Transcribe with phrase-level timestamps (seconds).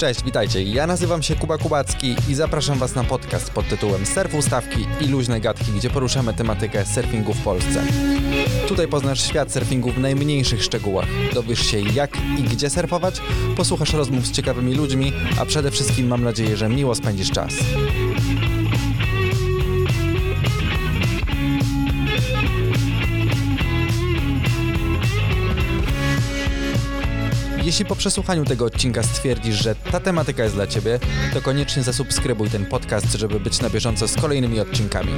[0.00, 0.62] Cześć, witajcie.
[0.62, 5.06] Ja nazywam się Kuba Kubacki i zapraszam Was na podcast pod tytułem Surf Ustawki i
[5.06, 7.82] luźne gadki, gdzie poruszamy tematykę surfingu w Polsce.
[8.68, 11.08] Tutaj poznasz świat surfingu w najmniejszych szczegółach.
[11.34, 13.20] Dowiesz się jak i gdzie surfować,
[13.56, 17.54] posłuchasz rozmów z ciekawymi ludźmi, a przede wszystkim mam nadzieję, że miło spędzisz czas.
[27.70, 30.98] Jeśli po przesłuchaniu tego odcinka stwierdzisz, że ta tematyka jest dla Ciebie,
[31.34, 35.12] to koniecznie zasubskrybuj ten podcast, żeby być na bieżąco z kolejnymi odcinkami.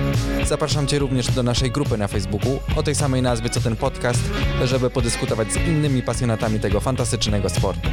[0.46, 4.20] Zapraszam Cię również do naszej grupy na Facebooku o tej samej nazwie co ten podcast,
[4.64, 7.88] żeby podyskutować z innymi pasjonatami tego fantastycznego sportu.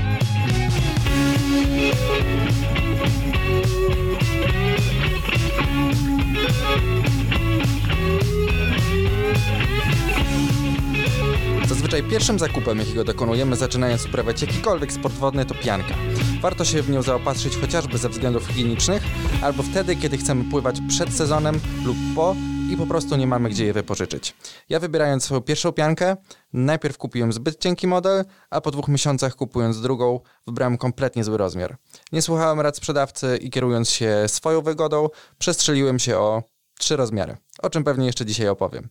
[11.90, 15.96] Zazwyczaj pierwszym zakupem, jakiego dokonujemy zaczynając uprawiać jakikolwiek sport wodny, to pianka.
[16.42, 19.04] Warto się w nią zaopatrzyć chociażby ze względów higienicznych,
[19.42, 22.36] albo wtedy, kiedy chcemy pływać przed sezonem lub po
[22.72, 24.36] i po prostu nie mamy gdzie je wypożyczyć.
[24.70, 26.18] Ja wybierając swoją pierwszą piankę,
[26.54, 31.78] najpierw kupiłem zbyt cienki model, a po dwóch miesiącach kupując drugą, wybrałem kompletnie zły rozmiar.
[32.12, 35.08] Nie słuchałem rad sprzedawcy i kierując się swoją wygodą,
[35.40, 36.44] przestrzeliłem się o
[36.80, 38.90] trzy rozmiary, o czym pewnie jeszcze dzisiaj opowiem.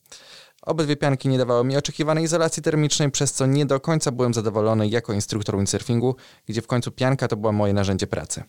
[0.63, 4.89] Obydwie pianki nie dawały mi oczekiwanej izolacji termicznej, przez co nie do końca byłem zadowolony
[4.89, 8.45] jako instruktor windsurfingu, gdzie w końcu pianka to było moje narzędzie pracy.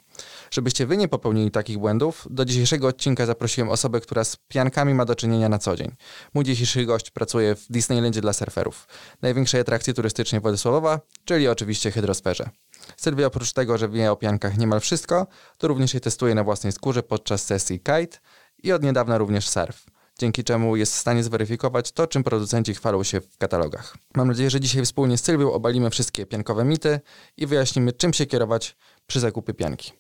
[0.52, 5.06] Żebyście wy nie popełnili takich błędów, do dzisiejszego odcinka zaprosiłem osobę, która z piankami ma
[5.06, 5.96] do czynienia na co dzień.
[6.34, 8.88] Mój dzisiejszy gość pracuje w Disneylandzie dla surferów,
[9.22, 12.50] największej atrakcji turystycznej Władysławowa, czyli oczywiście hydrosferze.
[12.98, 16.74] Sylwia oprócz tego, że wie o piankach niemal wszystko, to również je testuje na własnej
[16.74, 18.18] skórze podczas sesji kite
[18.64, 19.86] i od niedawna również surf
[20.20, 23.98] dzięki czemu jest w stanie zweryfikować to, czym producenci chwalą się w katalogach.
[24.16, 27.00] Mam nadzieję, że dzisiaj wspólnie z Sylwią obalimy wszystkie piankowe mity
[27.38, 28.76] i wyjaśnimy, czym się kierować
[29.08, 29.92] przy zakupie pianki.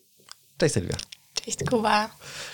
[0.57, 0.95] Cześć Sylwia.
[1.33, 2.09] Cześć Kuba.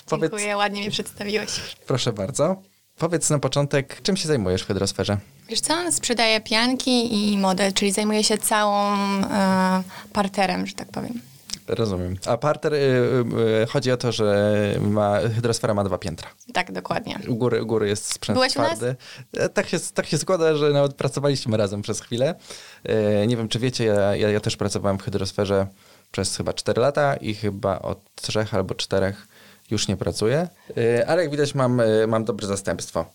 [0.05, 0.31] Powiedz...
[0.31, 1.75] Dziękuję, ładnie mnie przedstawiłeś.
[1.87, 2.61] Proszę bardzo.
[2.97, 5.17] Powiedz na początek, czym się zajmujesz w hydrosferze?
[5.49, 9.83] Wiesz co, sprzedaję pianki i model, czyli zajmuję się całą e,
[10.13, 11.21] parterem, że tak powiem.
[11.67, 12.17] Rozumiem.
[12.25, 16.29] A parter, y, y, chodzi o to, że ma, hydrosfera ma dwa piętra.
[16.53, 17.19] Tak, dokładnie.
[17.27, 18.95] U góry, u góry jest sprzęt Byłeś twardy.
[19.33, 22.35] E, tak się, tak się składa, że nawet pracowaliśmy razem przez chwilę.
[22.83, 25.67] E, nie wiem, czy wiecie, ja, ja, ja też pracowałem w hydrosferze
[26.11, 29.27] przez chyba 4 lata i chyba od trzech albo czterech
[29.71, 30.47] już nie pracuję.
[30.77, 33.05] E, ale jak widać mam, mam dobre zastępstwo.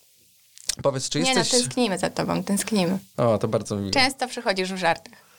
[0.83, 1.53] Powiedz, czy nie no, jesteś...
[1.53, 2.99] Nie no, tęsknimy za tobą, tęsknimy.
[3.17, 3.91] O, to bardzo miło.
[3.91, 5.30] Często przychodzisz w żartach.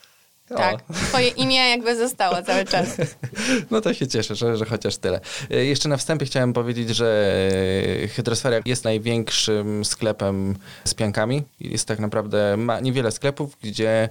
[0.48, 2.96] Tak, twoje imię jakby zostało cały czas.
[3.70, 5.20] No to się cieszę, że, że chociaż tyle.
[5.50, 7.38] E, jeszcze na wstępie chciałem powiedzieć, że
[8.16, 11.42] Hydrosfera jest największym sklepem z piankami.
[11.60, 14.08] Jest tak naprawdę, ma niewiele sklepów, gdzie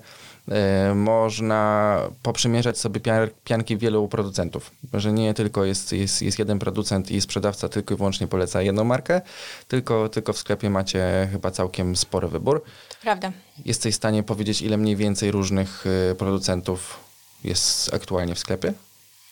[0.49, 3.01] E, można poprzymierzać sobie
[3.43, 4.71] pianki wielu producentów.
[4.93, 8.83] Że nie tylko jest, jest, jest jeden producent i sprzedawca tylko i wyłącznie poleca jedną
[8.83, 9.21] markę,
[9.67, 12.63] tylko, tylko w sklepie macie chyba całkiem spory wybór.
[13.01, 13.31] Prawda.
[13.65, 16.99] Jesteś w stanie powiedzieć, ile mniej więcej różnych e, producentów
[17.43, 18.73] jest aktualnie w sklepie?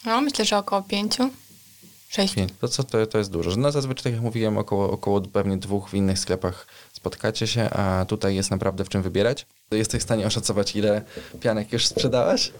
[0.06, 1.30] No, myślę, że około pięciu.
[2.10, 2.36] Sześć.
[2.62, 3.52] To co to, to jest dużo.
[3.58, 8.06] No zazwyczaj, tak jak mówiłem, około, około pewnie dwóch w innych sklepach spotkacie się, a
[8.06, 9.46] tutaj jest naprawdę w czym wybierać.
[9.72, 11.02] Jesteś w stanie oszacować, ile
[11.42, 12.52] pianek już sprzedałaś?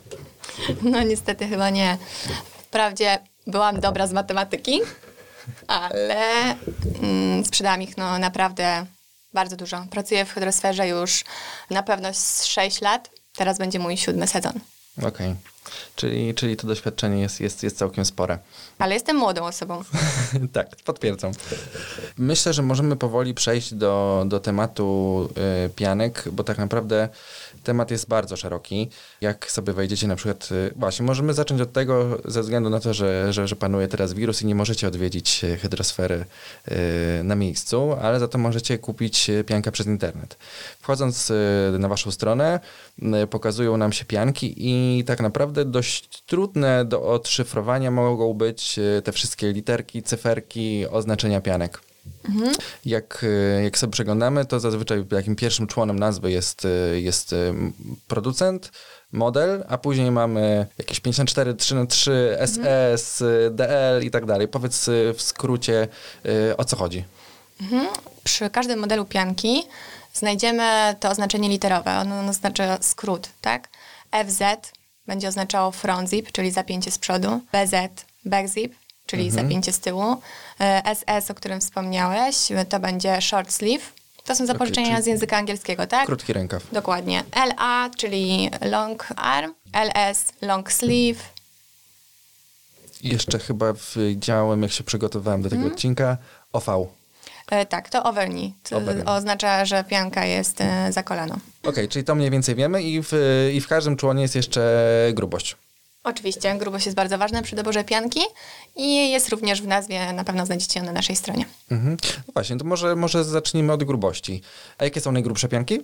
[0.82, 1.98] No niestety chyba nie.
[2.64, 4.80] Wprawdzie byłam dobra z matematyki,
[5.68, 6.56] ale
[7.02, 8.86] mm, sprzedałam ich no, naprawdę
[9.34, 9.86] bardzo dużo.
[9.92, 11.24] Pracuję w hydrosferze już
[11.70, 13.10] na pewno z 6 lat.
[13.34, 14.54] Teraz będzie mój siódmy sezon.
[14.98, 15.08] Okej.
[15.10, 15.36] Okay.
[15.96, 18.40] Czyli, czyli to doświadczenie jest, jest, jest całkiem spore.
[18.80, 19.84] Ale jestem młodą osobą.
[20.54, 21.32] tak, potwierdzam.
[22.18, 25.30] Myślę, że możemy powoli przejść do, do tematu
[25.66, 27.10] y, pianek, bo tak naprawdę
[27.64, 28.90] temat jest bardzo szeroki.
[29.22, 32.94] Jak sobie wejdziecie na przykład, y, właśnie możemy zacząć od tego, ze względu na to,
[32.94, 36.26] że, że, że panuje teraz wirus i nie możecie odwiedzić y, hydrosfery
[36.68, 40.38] y, na miejscu, ale za to możecie kupić piankę przez internet.
[40.80, 41.32] Wchodząc
[41.80, 42.60] na waszą stronę,
[43.30, 48.69] pokazują nam się pianki i tak naprawdę dość trudne do odszyfrowania mogą być
[49.04, 51.82] te wszystkie literki, cyferki, oznaczenia pianek.
[52.30, 52.56] Mhm.
[52.86, 53.26] Jak,
[53.58, 57.54] e, jak sobie przeglądamy, to zazwyczaj takim pierwszym członem nazwy jest, e, jest e,
[58.08, 58.72] producent,
[59.12, 63.56] model, a później mamy jakieś 54, 3 na 3 SS, mhm.
[63.56, 64.48] DL i tak dalej.
[64.48, 65.88] Powiedz w skrócie,
[66.58, 67.04] o co chodzi.
[67.62, 67.88] Mhm.
[68.24, 69.64] Przy każdym modelu pianki
[70.14, 71.98] znajdziemy to oznaczenie literowe.
[71.98, 73.70] Ono oznacza skrót, tak?
[74.28, 74.42] FZ
[75.08, 78.74] będzie oznaczało front zip, czyli zapięcie z przodu, BZ, back zip,
[79.06, 79.46] czyli mhm.
[79.46, 80.22] zapięcie z tyłu.
[80.96, 82.36] SS, e, o którym wspomniałeś,
[82.70, 83.84] to będzie short sleeve.
[84.24, 86.06] To są zapożyczenia okay, z języka angielskiego, tak?
[86.06, 86.72] Krótki rękaw.
[86.72, 87.24] Dokładnie.
[87.36, 91.20] LA, czyli long arm, LS, long sleeve.
[93.04, 96.18] jeszcze chyba widziałem, jak się przygotowywałem do tego odcinka,
[96.54, 96.88] OV.
[97.52, 98.54] E, tak, to overknee.
[98.64, 99.06] To Overknee.
[99.06, 101.38] oznacza, że pianka jest e, za kolano.
[101.64, 103.14] Okej, czyli to mniej więcej wiemy i w,
[103.54, 105.58] i w każdym członie jest jeszcze grubość.
[106.10, 108.20] Oczywiście, grubość jest bardzo ważna przy doborze pianki
[108.76, 111.46] i jest również w nazwie, na pewno znajdziecie ją na naszej stronie.
[111.72, 111.98] Mhm.
[112.28, 114.42] No właśnie, to może, może zacznijmy od grubości.
[114.78, 115.80] A jakie są najgrubsze pianki?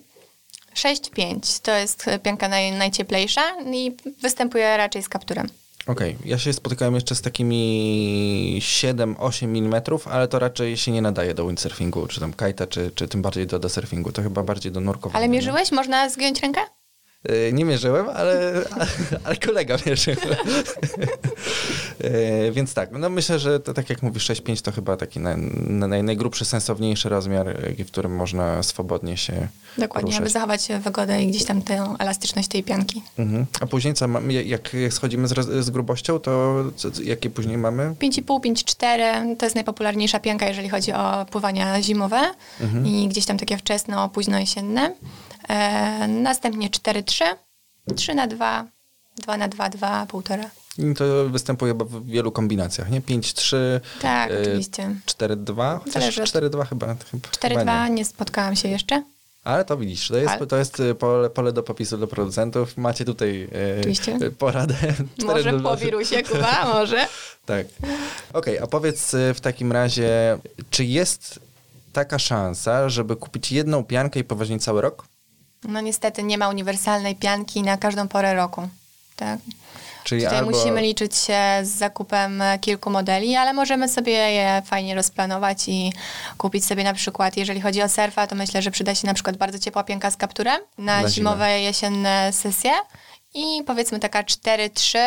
[0.75, 3.41] 6,5 to jest pianka naj, najcieplejsza
[3.73, 3.91] i
[4.21, 5.49] występuje raczej z kapturem.
[5.87, 11.33] Okej, ja się spotykałem jeszcze z takimi 7-8 mm, ale to raczej się nie nadaje
[11.33, 14.11] do windsurfingu, czy tam kajta, czy, czy tym bardziej do, do surfingu.
[14.11, 15.17] To chyba bardziej do nurkowania.
[15.17, 15.71] Ale mierzyłeś?
[15.71, 16.61] Można zgiąć rękę?
[17.29, 18.61] E, Nie mierzyłem, ale,
[19.25, 20.15] ale kolega mierzył.
[22.03, 25.37] E, Więc tak, no myślę, że to, tak jak mówisz, 6,5 to chyba taki naj,
[25.67, 27.47] naj, najgrubszy, sensowniejszy rozmiar,
[27.79, 30.21] w którym można swobodnie się Dokładnie, ruszać.
[30.21, 33.01] aby zachować wygodę i gdzieś tam tę elastyczność tej pianki.
[33.19, 33.45] Mhm.
[33.61, 37.95] A później co, jak, jak schodzimy z, z grubością, to co, jakie później mamy?
[38.01, 42.21] 5,5, 5,4 to jest najpopularniejsza pianka, jeżeli chodzi o pływania zimowe
[42.85, 44.93] i gdzieś tam takie wczesno, późno jesienne.
[45.49, 47.23] E, następnie 4,3,
[47.95, 48.65] 3 na 2,
[49.17, 50.49] 2 na 2, 2, 1,5.
[50.91, 53.01] I to występuje chyba w wielu kombinacjach, nie?
[53.01, 53.55] 5-3,
[54.01, 54.95] Tak, e, oczywiście.
[55.05, 57.95] 4-2, chociaż Zależy od- 4-2 chyba, chyba, chyba 4,2 nie.
[57.95, 59.03] nie spotkałam się jeszcze.
[59.43, 62.77] Ale to widzisz, to jest, Ale- to jest e, pole, pole do popisu dla producentów.
[62.77, 63.47] Macie tutaj
[64.21, 64.75] e, poradę.
[65.25, 67.07] Może 4 po wirusie, Kuba, może.
[67.45, 67.67] Tak.
[68.33, 70.37] Okej, a powiedz w takim razie,
[70.69, 71.39] czy jest
[71.93, 75.05] taka szansa, żeby kupić jedną piankę i powozić cały rok?
[75.67, 78.69] No niestety nie ma uniwersalnej pianki na każdą porę roku.
[79.15, 79.39] Tak.
[80.03, 80.51] Czyli Tutaj albo...
[80.51, 85.93] musimy liczyć się z zakupem kilku modeli, ale możemy sobie je fajnie rozplanować i
[86.37, 89.37] kupić sobie na przykład, jeżeli chodzi o surfa, to myślę, że przyda się na przykład
[89.37, 91.09] bardzo ciepła pianka z kapturem na, Na zimę.
[91.09, 92.71] zimowe, jesienne sesje
[93.33, 94.97] i powiedzmy taka 4-3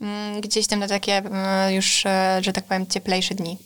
[0.00, 3.58] mm, gdzieś tam na takie mm, już, e, że tak powiem, cieplejsze dni.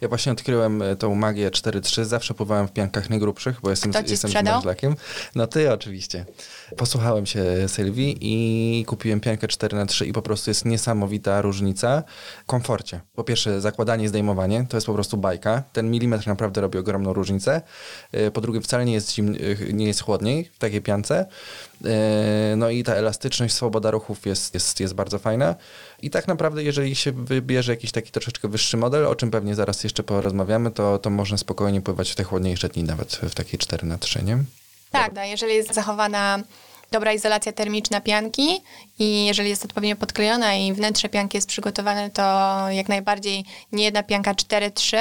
[0.00, 2.04] Ja właśnie odkryłem e, tą magię 4-3.
[2.04, 4.96] Zawsze pływałem w piankach najgrubszych, bo jestem, Kto ci jestem zmarzlakiem.
[5.34, 6.24] No ty oczywiście.
[6.76, 12.02] Posłuchałem się Sylwii i kupiłem piankę 4 na 3 i po prostu jest niesamowita różnica
[12.42, 13.00] w komforcie.
[13.14, 15.62] Po pierwsze zakładanie i zdejmowanie, to jest po prostu bajka.
[15.72, 17.62] Ten milimetr naprawdę robi ogromną różnicę.
[18.12, 19.36] E, Po drugie wcale nie jest, zim,
[19.68, 21.26] e, nie jest chłodniej w takiej piance.
[21.84, 25.54] E, No i ta elastyczność, swoboda ruchów jest, jest, jest bardzo fajna.
[26.02, 29.84] I tak naprawdę, jeżeli się wybierze jakiś taki troszeczkę wyższy model, o czym pewnie zaraz
[29.84, 33.86] jeszcze porozmawiamy, to, to można spokojnie pływać w te chłodniejsze dni, nawet w takiej 4
[33.86, 34.38] na 3 nie?
[34.90, 36.42] Tak, no, jeżeli jest zachowana
[36.90, 38.62] dobra izolacja termiczna pianki
[38.98, 42.22] i jeżeli jest odpowiednio podklejona i wnętrze pianki jest przygotowane, to
[42.70, 44.96] jak najbardziej nie jedna pianka 4-3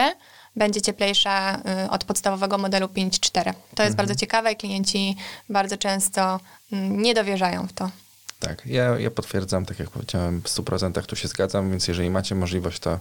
[0.55, 3.53] będzie cieplejsza y, od podstawowego modelu 5-4.
[3.75, 5.15] To jest bardzo ciekawe i klienci
[5.49, 6.39] bardzo często
[6.71, 7.89] mm, nie dowierzają w to.
[8.39, 12.35] Tak, ja, ja potwierdzam, tak jak powiedziałem, w 100% tu się zgadzam, więc jeżeli macie
[12.35, 12.99] możliwość, to,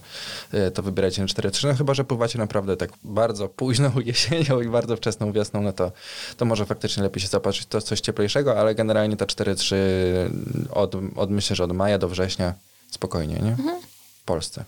[0.55, 4.69] y, to wybierajcie na 4-3, no chyba, że pływacie naprawdę tak bardzo późną jesienią i
[4.69, 5.93] bardzo wczesną wiosną, no to,
[6.37, 9.75] to może faktycznie lepiej się zapatrzyć to coś cieplejszego, ale generalnie ta 4-3
[10.71, 12.55] od, od, myślę, że od maja do września
[12.91, 13.57] spokojnie, nie?
[14.23, 14.65] W Polsce.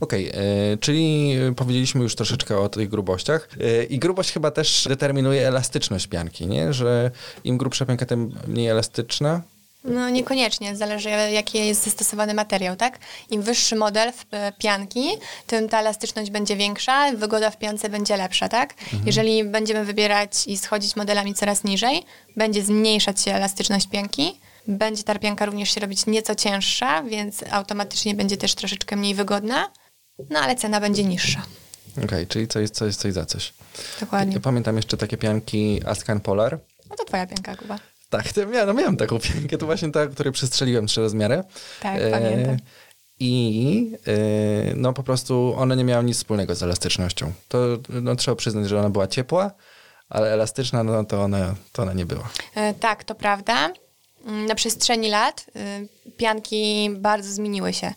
[0.00, 0.32] Okej, e,
[0.80, 6.46] czyli powiedzieliśmy już troszeczkę o tych grubościach e, i grubość chyba też determinuje elastyczność pianki,
[6.46, 6.72] nie?
[6.72, 7.10] Że
[7.44, 9.42] im grubsza pianka, tym mniej elastyczna.
[9.84, 12.98] No niekoniecznie, zależy jaki jest zastosowany materiał, tak?
[13.30, 15.08] Im wyższy model w- e, pianki,
[15.46, 18.74] tym ta elastyczność będzie większa, wygoda w piance będzie lepsza, tak?
[19.06, 22.02] Jeżeli będziemy wybierać i schodzić modelami coraz niżej,
[22.36, 28.14] będzie zmniejszać się elastyczność pianki, będzie ta pianka również się robić nieco cięższa, więc automatycznie
[28.14, 29.70] będzie też troszeczkę mniej wygodna,
[30.30, 31.42] no ale cena będzie niższa.
[32.04, 33.52] Okej, czyli coś, coś, coś za coś.
[34.00, 34.34] Dokładnie.
[34.34, 36.58] Ja pamiętam jeszcze takie pianki Ascan Polar.
[36.90, 37.78] No to twoja pianka, Kuba.
[38.10, 41.42] Tak, to miałem, no miałem taką piankę, to właśnie ta, której przestrzeliłem trzy rozmiary.
[41.80, 42.56] Tak, pamiętam.
[43.20, 44.12] I e,
[44.74, 47.32] no po prostu one nie miały nic wspólnego z elastycznością.
[47.48, 47.58] To
[47.88, 49.50] no, trzeba przyznać, że ona była ciepła,
[50.08, 52.28] ale elastyczna, no to ona, to ona nie była.
[52.54, 53.70] E, Tak, to prawda.
[54.26, 55.46] Mm, Na przestrzeni lat
[56.06, 57.94] y, pianki bardzo zmieniły się.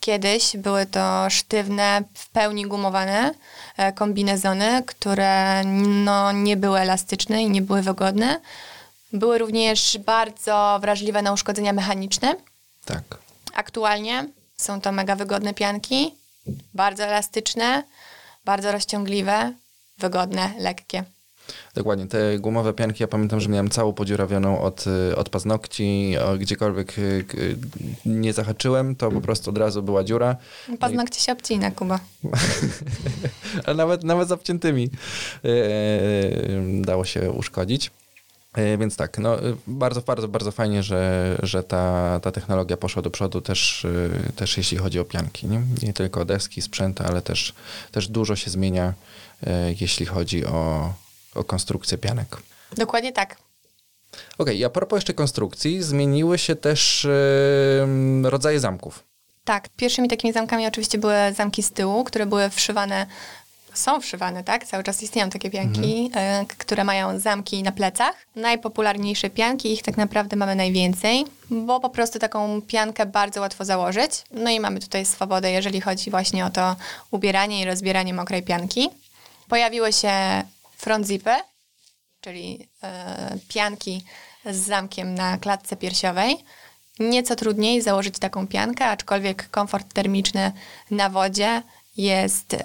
[0.00, 3.34] Kiedyś były to sztywne, w pełni gumowane
[3.76, 5.64] e, kombinezony, które
[6.04, 8.40] no, nie były elastyczne i nie były wygodne.
[9.12, 12.36] Były również bardzo wrażliwe na uszkodzenia mechaniczne.
[12.84, 13.04] Tak.
[13.54, 16.14] Aktualnie są to mega wygodne pianki,
[16.74, 17.84] bardzo elastyczne,
[18.44, 19.52] bardzo rozciągliwe,
[19.98, 21.04] wygodne, lekkie.
[21.74, 24.84] Dokładnie, te gumowe pianki, ja pamiętam, że miałem całą podziurawioną od,
[25.16, 27.24] od paznokci, gdziekolwiek y,
[28.06, 30.36] nie zahaczyłem, to po prostu od razu była dziura.
[30.78, 32.00] Paznokcie się obcina, Kuba.
[33.64, 34.90] Ale nawet, nawet z obciętymi
[35.44, 37.90] y, y, dało się uszkodzić.
[38.54, 43.02] E, Więc tak, no, e, bardzo, bardzo, bardzo fajnie, że, że ta, ta technologia poszła
[43.02, 43.84] do przodu też,
[44.28, 45.46] e, też jeśli chodzi o pianki.
[45.46, 47.54] Nie, nie tylko deski, sprzęty, ale też,
[47.92, 48.94] też dużo się zmienia,
[49.46, 50.92] e, jeśli chodzi o,
[51.34, 52.36] o konstrukcję pianek.
[52.76, 53.36] Dokładnie tak.
[54.38, 57.10] Okej, a propos jeszcze konstrukcji, zmieniły się też e,
[58.22, 59.04] rodzaje zamków.
[59.44, 63.06] Tak, pierwszymi takimi zamkami oczywiście były zamki z tyłu, które były wszywane,
[63.74, 64.64] są wszywane, tak?
[64.66, 68.26] Cały czas istnieją takie pianki, e, k- które mają zamki na plecach.
[68.36, 74.12] Najpopularniejsze pianki, ich tak naprawdę mamy najwięcej, bo po prostu taką piankę bardzo łatwo założyć.
[74.30, 76.76] No i mamy tutaj swobodę, jeżeli chodzi właśnie o to
[77.10, 78.88] ubieranie i rozbieranie mokrej pianki.
[79.48, 80.12] Pojawiły się
[80.76, 81.34] front zipy,
[82.20, 84.04] czyli e, pianki
[84.46, 86.36] z zamkiem na klatce piersiowej.
[86.98, 90.52] Nieco trudniej założyć taką piankę, aczkolwiek komfort termiczny
[90.90, 91.62] na wodzie
[92.02, 92.56] jest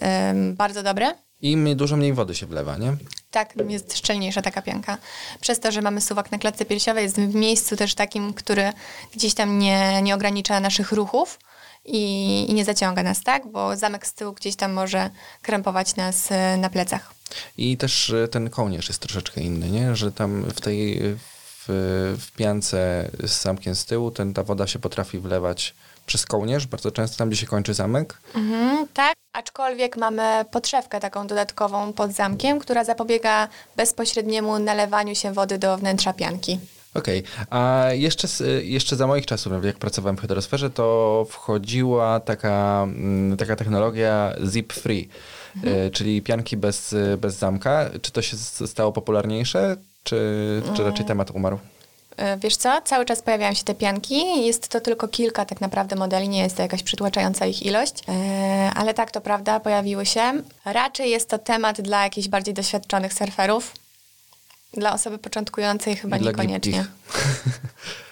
[0.54, 1.14] bardzo dobry.
[1.42, 2.96] I dużo mniej wody się wlewa, nie?
[3.32, 4.98] Tak, jest szczelniejsza taka pianka.
[5.42, 8.74] Przez to, że mamy suwak na klatce piersiowej, jest w miejscu też takim, który
[9.14, 11.40] gdzieś tam nie, nie ogranicza naszych ruchów
[11.86, 13.48] i, i nie zaciąga nas, tak?
[13.48, 15.10] Bo zamek z tyłu gdzieś tam może
[15.42, 17.14] krępować nas e, na plecach.
[17.58, 19.96] I też e, ten kołnierz jest troszeczkę inny, nie?
[19.96, 21.02] Że tam w tej
[21.68, 25.74] w, w piance z zamkiem z tyłu ten, ta woda się potrafi wlewać
[26.06, 28.18] przez kołnierz, bardzo często tam, gdzie się kończy zamek.
[28.36, 35.58] Mhm, tak, aczkolwiek mamy podszewkę taką dodatkową pod zamkiem, która zapobiega bezpośredniemu nalewaniu się wody
[35.58, 36.60] do wnętrza pianki.
[36.94, 38.28] Okej, a jeszcze,
[38.64, 44.74] jeszcze za moich czasów, jak pracowałem w hydrosferze, to wchodziła taka, mm, taka technologia zip
[44.74, 45.10] free,
[45.64, 47.90] e, czyli pianki bez, bez zamka.
[48.02, 48.38] Czy to się
[48.68, 51.60] stało popularniejsze, czy, czy raczej temat umarł?
[52.18, 55.96] E, Wiesz co, cały czas pojawiają się te pianki, jest to tylko kilka tak naprawdę
[55.96, 60.34] modeli, nie jest to jakaś przytłaczająca ich ilość, E, ale tak, to prawda, pojawiły się.
[60.66, 63.72] Raczej jest to temat dla jakichś bardziej doświadczonych surferów.
[64.74, 66.86] Dla osoby początkującej chyba dla niekoniecznie.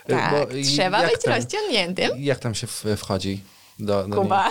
[0.07, 0.45] Tak, Bo
[0.75, 2.11] trzeba być tam- rozciągniętym.
[2.17, 3.43] Jak tam się w, wchodzi?
[3.79, 4.49] Do, do Kuba.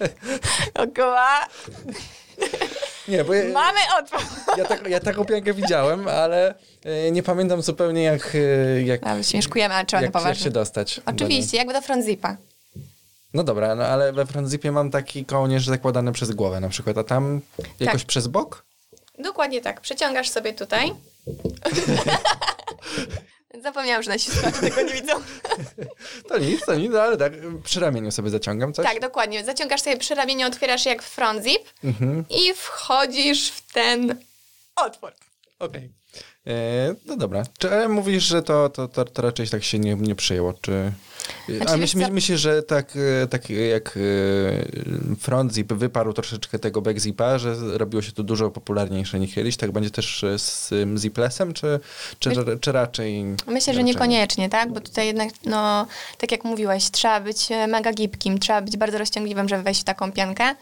[0.74, 1.40] o, Kuba,
[3.08, 4.28] Nie, bo ja, mamy odpowiedź.
[4.56, 9.22] ja, tak, ja taką piankę widziałem, ale e, nie pamiętam zupełnie jak, e, jak, A,
[9.22, 10.50] śmieszkujemy, ale trzeba jak, na jak się poważnie.
[10.50, 11.00] dostać.
[11.06, 11.12] do.
[11.12, 12.36] Oczywiście, jakby do front zipa.
[13.34, 17.04] No dobra, no ale we frontzipie mam taki kołnierz zakładany przez głowę na przykład, a
[17.04, 17.40] tam
[17.80, 18.08] jakoś Tak.
[18.08, 18.64] przez bok?
[19.18, 19.80] Dokładnie tak.
[19.80, 20.92] Przeciągasz sobie tutaj.
[23.64, 25.12] Zapomniałam, że nasi słuchacze tego nie widzą.
[26.28, 27.32] To nic, to nic, no ale tak
[27.64, 28.86] przy ramieniu sobie zaciągam coś.
[28.86, 29.44] Tak, dokładnie.
[29.44, 32.24] Zaciągasz sobie przy ramieniu, otwierasz jak front zip Mhm.
[32.30, 34.16] i wchodzisz w ten
[34.76, 35.12] otwór.
[35.58, 35.82] Okej.
[35.84, 35.88] E,
[37.06, 37.42] No dobra.
[37.58, 40.54] Czy ale mówisz, że to, to, to, to raczej tak się nie, nie przyjęło?
[40.60, 40.92] Czy...
[41.48, 46.58] Znaczy, A myśl, co- myślisz, że tak, e, tak jak e, front zip wyparł troszeczkę
[46.58, 49.56] tego back zipa, że robiło się to dużo popularniejsze niż kiedyś?
[49.56, 51.80] Tak będzie też e, z ziplessem, czy,
[52.18, 53.24] czy, czy raczej...
[53.46, 54.72] Myślę, że niekoniecznie, tak?
[54.72, 55.86] Bo tutaj jednak, no,
[56.18, 59.84] tak jak mówiłeś, trzeba być e, mega gibkim, trzeba być bardzo rozciągliwym, żeby wejść w
[59.84, 60.54] taką piankę.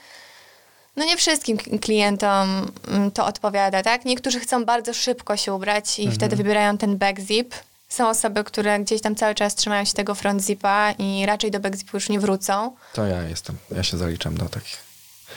[0.96, 4.04] No nie wszystkim klientom mm, to odpowiada, tak?
[4.04, 7.54] Niektórzy chcą bardzo szybko się ubrać i wtedy wybierają ten back zip.
[7.88, 11.60] Są osoby, które gdzieś tam cały czas trzymają się tego front zipa i raczej do
[11.60, 12.76] back zipu już nie wrócą.
[12.94, 13.56] To ja jestem.
[13.70, 14.78] Ja się zaliczam do takich.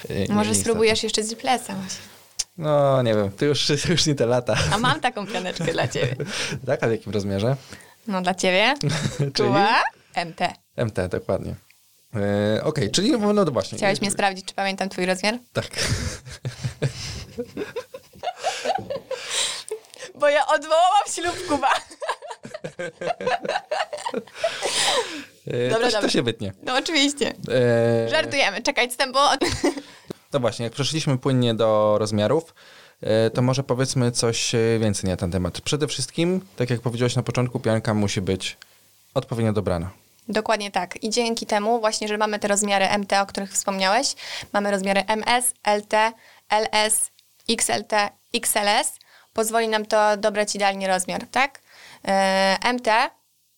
[0.10, 0.56] Nie- Może niestety.
[0.70, 2.02] spróbujesz jeszcze ziplesa właśnie.
[2.58, 3.32] No, nie wiem.
[3.32, 4.56] To już, to już nie te lata.
[4.74, 6.16] A mam taką pianeczkę dla ciebie.
[6.68, 6.84] tak?
[6.84, 7.56] A w jakim rozmiarze?
[8.08, 8.74] No dla ciebie.
[9.36, 9.50] Czyli?
[10.26, 10.54] MT.
[10.78, 11.56] MT, dokładnie.
[12.16, 13.78] E, Okej, czyli no no właśnie.
[13.78, 15.36] Chciałeś mnie sprawdzić, czy pamiętam twój rozmiar?
[15.54, 15.68] Tak.
[20.20, 21.72] Bo ja odwołałam ślub Kuba.
[25.48, 26.02] E, Dobra, to, dobra.
[26.02, 26.54] to się wytnie.
[26.64, 27.34] No oczywiście.
[28.06, 28.62] E, Żartujemy.
[28.62, 29.30] Czekaj, co tam było?
[30.34, 32.54] No właśnie, jak przeszliśmy płynnie do rozmiarów,
[33.02, 35.62] e, to może powiedzmy coś więcej na ten temat.
[35.62, 38.58] Przede wszystkim, tak jak powiedziałeś na początku, pianka musi być
[39.14, 39.90] odpowiednio dobrana.
[40.30, 41.04] Dokładnie tak.
[41.04, 44.16] I dzięki temu właśnie, że mamy te rozmiary MT, o których wspomniałeś,
[44.54, 45.94] mamy rozmiary MS, LT,
[46.50, 47.12] LS,
[47.50, 47.92] XLT,
[48.34, 49.00] XLS,
[49.34, 51.62] pozwoli nam to dobrać idealnie rozmiar, tak?
[52.08, 52.88] E, MT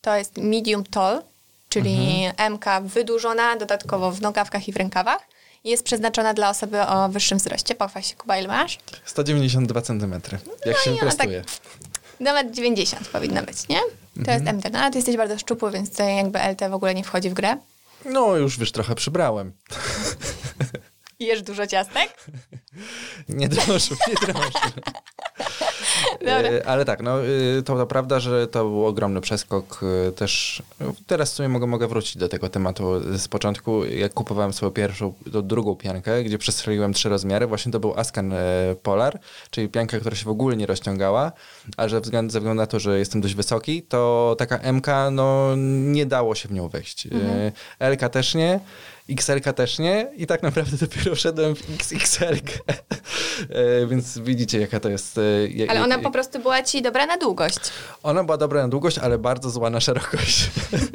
[0.02, 1.24] to jest medium tall,
[1.70, 5.28] czyli MK wydłużona, dodatkowo w nogawkach i w rękawach.
[5.64, 7.76] Jest przeznaczona dla osoby o wyższym wzroście.
[7.76, 8.80] Pochwal się, Kuba, ile masz?
[9.06, 10.22] 192 cm.
[10.66, 11.30] Jak się i ona tak-.
[12.20, 13.80] Nawet 90 powinno być, nie?
[14.26, 14.70] To jest MT.
[14.74, 17.58] No ale ty jesteś bardzo szczupły, więc jakby LT w ogóle nie wchodzi w grę.
[18.06, 19.52] No, już wiesz, trochę przybrałem.
[21.20, 22.26] Jesz dużo ciastek?
[23.30, 24.50] Nie drożu, nie drożu.
[26.20, 26.50] Dobra.
[26.50, 30.64] E, Ale tak, no y, to, to prawda, że to był ogromny przeskok y, też.
[30.80, 33.86] no, Teraz w sumie mogę, mogę wrócić do tego tematu z początku.
[33.86, 38.34] Jak kupowałem swoją pierwszą, to drugą piankę, gdzie przestrzeliłem trzy rozmiary, właśnie to był Ascan
[38.34, 38.38] e,
[38.84, 39.20] Polar,
[39.50, 41.32] czyli pianka, która się w ogóle nie rozciągała,
[41.78, 45.56] a że względ, ze względu na to, że jestem dość wysoki, to taka MK, no
[45.78, 47.08] nie dało się w nią wejść.
[47.80, 48.60] E, LK też nie.
[49.10, 52.24] XL też nie i tak naprawdę dopiero wszedłem w XXL.
[53.50, 55.18] E, Więc widzicie, jaka to jest.
[55.18, 57.60] e, je- Ale ona je- po prostu była ci dobra na długość.
[58.04, 60.50] ona była dobra na długość, ale bardzo zła na szerokość.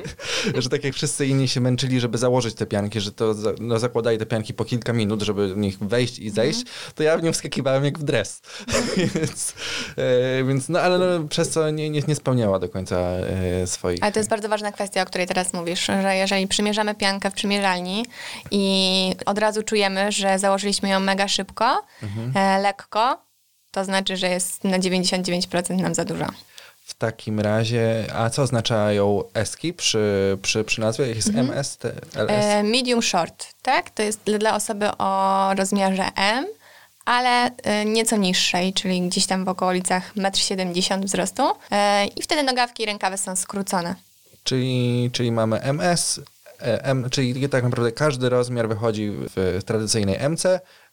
[0.58, 4.18] że tak jak wszyscy inni się męczyli, żeby założyć te pianki, że to no, zakładali
[4.18, 6.62] te pianki po kilka minut, żeby w nich wejść i zejść,
[6.94, 8.40] to ja w nią wskakiwałem jak w dres.
[9.14, 9.54] więc,
[9.96, 13.12] e, więc, no ale no, przez co nie, nie, nie spełniała do końca
[13.66, 14.02] swoich...
[14.02, 17.34] Ale to jest bardzo ważna kwestia, o której teraz mówisz, że jeżeli przymierzamy piankę w
[17.34, 18.01] przymierzalni
[18.50, 21.82] i od razu czujemy, że założyliśmy ją mega szybko,
[22.34, 23.22] e, lekko,
[23.70, 26.24] to znaczy, że jest na 99% nam za dużo.
[26.84, 31.06] W takim razie, a co oznaczają eski przy, przy, przy nazwie?
[31.06, 32.30] Jak jest MS, T, LS?
[32.44, 33.90] E, medium short, tak?
[33.90, 36.46] To jest dla- osoby o rozmiarze M,
[37.04, 41.42] ale e, nieco niższej, czyli gdzieś tam w okolicach 1,70 m wzrostu.
[42.16, 43.94] I wtedy nogawki i rękawy są skrócone.
[44.44, 46.20] Czyli, czyli mamy MS,
[46.62, 50.42] M, czyli tak naprawdę każdy rozmiar wychodzi w tradycyjnej MC,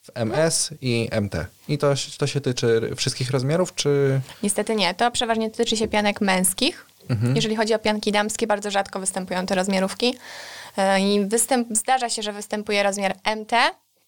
[0.02, 1.46] w MS i MT.
[1.68, 4.22] I to, to się tyczy wszystkich rozmiarów, czy...
[4.44, 4.94] Niestety nie.
[4.94, 6.86] To przeważnie dotyczy się pianek męskich.
[7.36, 10.18] Jeżeli chodzi o pianki damskie, bardzo rzadko występują te rozmiarówki.
[10.78, 13.52] E, I występ, zdarza się, że występuje rozmiar MT,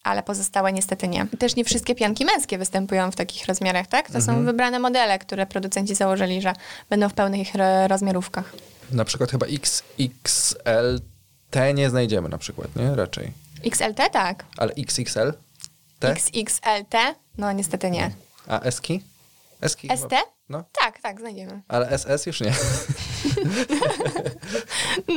[0.04, 1.26] ale pozostałe niestety nie.
[1.40, 4.12] Też nie wszystkie pianki męskie występują w takich rozmiarach, tak?
[4.12, 6.54] To są wybrane modele, które producenci założyli, że
[6.90, 8.54] będą w pełnych ro- rozmiarówkach.
[8.92, 11.00] Na przykład chyba XXL
[11.52, 12.96] T nie znajdziemy na przykład, nie?
[12.96, 13.32] Raczej.
[13.66, 14.46] XLT tak.
[14.58, 15.34] Ale XXL?
[16.00, 16.10] T?
[16.12, 16.96] XXLT?
[17.38, 18.12] No niestety nie.
[18.48, 19.04] A Eski?
[19.62, 19.88] Eski?
[19.88, 20.14] chyba- ST?
[20.50, 20.64] No.
[20.82, 21.62] Tak, tak, znajdziemy.
[21.68, 22.54] Ale SS już nie.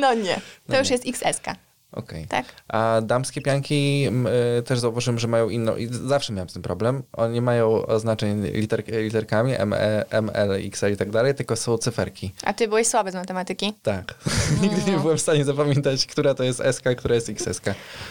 [0.00, 0.40] No nie.
[0.70, 1.56] To już jest XS-ka.
[1.94, 2.26] Okej.
[2.26, 2.46] Tak.
[2.68, 4.08] A damskie pianki
[4.58, 7.02] y, też zauważyłem, że mają inną, i zawsze miałem z tym problem.
[7.12, 11.78] Oni mają oznaczeń liter, literkami M, E, M, L, X i tak dalej, tylko są
[11.78, 12.34] cyferki.
[12.44, 13.74] A ty byłeś słaby z matematyki?
[13.82, 14.14] Tak.
[14.62, 17.60] Nigdy nie byłem w stanie zapamiętać, która to jest SK, która jest XS.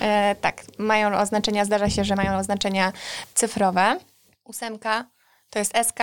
[0.01, 2.93] E, tak, mają oznaczenia, zdarza się, że mają oznaczenia
[3.33, 3.99] cyfrowe.
[4.43, 5.05] Ósemka
[5.49, 5.99] to jest SK,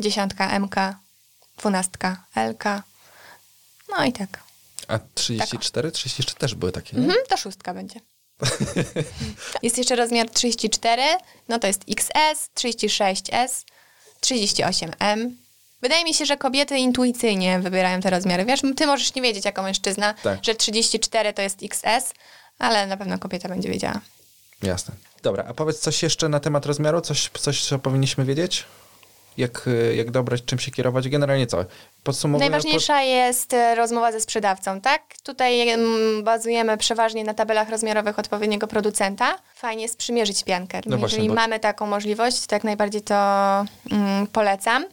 [0.00, 0.74] dziesiątka MK,
[1.58, 2.64] dwunastka LK.
[3.88, 4.49] No i tak.
[4.90, 5.90] A 34?
[5.92, 7.02] 34 też były takie, nie?
[7.02, 8.00] Mhm, to szóstka będzie.
[9.62, 11.02] jest jeszcze rozmiar 34,
[11.48, 13.64] no to jest XS, 36S,
[14.20, 15.30] 38M.
[15.82, 18.44] Wydaje mi się, że kobiety intuicyjnie wybierają te rozmiary.
[18.44, 20.38] Wiesz, ty możesz nie wiedzieć jako mężczyzna, Tak.
[20.44, 22.12] że 34 to jest XS,
[22.58, 24.00] ale na pewno kobieta będzie wiedziała.
[24.62, 24.94] Jasne.
[25.22, 27.00] Dobra, a powiedz coś jeszcze na temat rozmiaru?
[27.00, 28.64] Coś, coś co powinniśmy wiedzieć?
[29.38, 31.08] Jak, y, jak dobrać, czym się kierować?
[31.08, 31.64] Generalnie co?
[32.04, 32.52] Podsumowując...
[32.52, 35.02] Najważniejsza jest e, rozmowa ze sprzedawcą, tak?
[35.22, 39.38] Tutaj mm, bazujemy przeważnie na tabelach rozmiarowych odpowiedniego producenta.
[39.54, 40.80] Fajnie jest przymierzyć piankę.
[40.86, 43.14] No właśnie, Jeżeli bo- mamy taką możliwość, to jak najbardziej to
[43.90, 44.84] mm, polecam.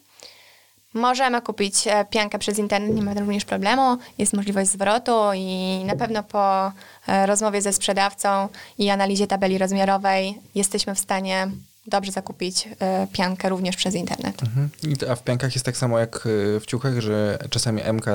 [0.94, 3.98] Możemy kupić e, piankę przez internet, nie ma również problemu.
[4.18, 6.72] Jest możliwość zwrotu i na pewno po
[7.08, 8.48] e, rozmowie ze sprzedawcą
[8.78, 11.48] i analizie tabeli rozmiarowej jesteśmy w stanie
[11.88, 14.44] dobrze zakupić e, piankę również przez internet.
[14.44, 14.70] Mhm.
[15.12, 18.06] A w piankach jest tak samo jak y, w ciuchach, że czasami MK,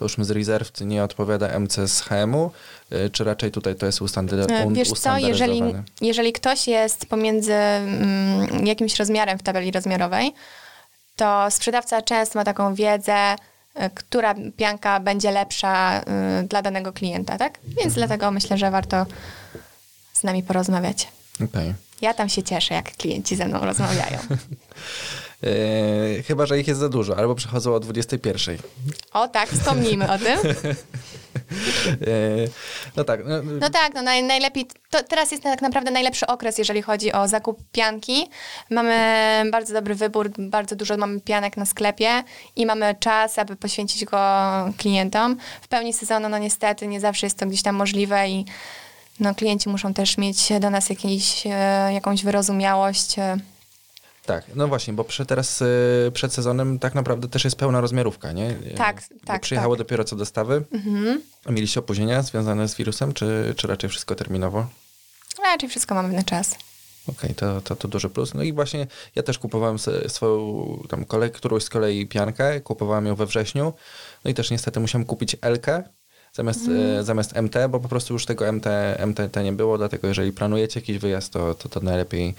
[0.00, 2.50] już z Reserved, nie odpowiada MC z HM-u,
[2.92, 4.02] y, czy raczej tutaj to jest
[4.50, 5.82] E, un- Wiesz co, jeżeli, ustandaryzowane?
[6.00, 10.34] jeżeli ktoś jest pomiędzy mm, jakimś rozmiarem w tabeli rozmiarowej,
[11.16, 13.36] to sprzedawca często ma taką wiedzę,
[13.74, 17.58] e, która pianka będzie lepsza e, dla danego klienta, tak?
[17.64, 17.94] Więc Mhm.
[17.94, 19.06] dlatego myślę, że warto
[20.12, 21.08] z nami porozmawiać.
[21.44, 21.74] Okej.
[22.00, 24.18] Ja tam się cieszę, jak klienci ze mną rozmawiają.
[25.44, 28.58] Y, Chyba, że ich jest za dużo, albo przychodzą o 21.
[29.12, 30.38] O tak, wspomnijmy o tym.
[32.06, 32.48] Y,
[32.96, 33.20] No tak.
[33.26, 37.12] No, No tak, no naj, najlepiej, to teraz jest tak naprawdę najlepszy okres, jeżeli chodzi
[37.12, 38.30] o zakup pianki.
[38.70, 38.94] Mamy
[39.52, 42.24] bardzo dobry wybór, bardzo dużo mamy pianek na sklepie
[42.56, 44.18] i mamy czas, aby poświęcić go
[44.78, 45.36] klientom.
[45.62, 48.44] W pełni sezonu, no niestety, nie zawsze jest to gdzieś tam możliwe i
[49.20, 51.50] no, klienci muszą też mieć do nas jakiś, e,
[51.92, 53.18] jakąś wyrozumiałość.
[53.18, 53.36] e.
[54.26, 55.62] Tak, no właśnie, bo przy, teraz
[56.12, 58.54] przed sezonem tak naprawdę też jest pełna rozmiarówka, nie?
[58.76, 59.78] Tak, bo tak, Przyjechało tak.
[59.78, 60.64] dopiero co dostawy.
[60.72, 61.22] Mhm.
[61.44, 64.66] A Mieliście opóźnienia związane z wirusem, czy, czy raczej wszystko terminowo?
[65.44, 66.56] Raczej wszystko mamy na czas.
[67.06, 68.34] Okej, to, to, to duży plus.
[68.34, 69.76] No i właśnie ja też kupowałem
[70.08, 73.72] swoją tam kolej, którąś z kolei piankę, kupowałem ją we wrześniu.
[74.24, 75.82] No i też niestety musiałem kupić L-kę
[76.38, 78.66] zamiast, e, zamiast MT, bo po prostu już tego MT,
[79.06, 82.34] MT nie było, dlatego jeżeli planujecie jakiś wyjazd, to, to, to najlepiej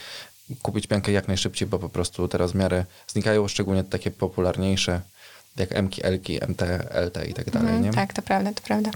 [0.62, 5.02] kupić piankę jak najszybciej, bo po prostu teraz w miarę znikają, szczególnie takie popularniejsze,
[5.58, 7.92] jak M-ki, L-ki, MT, LT i tak dalej, Mhm, nie?
[7.92, 8.92] tak, to prawda, to prawda.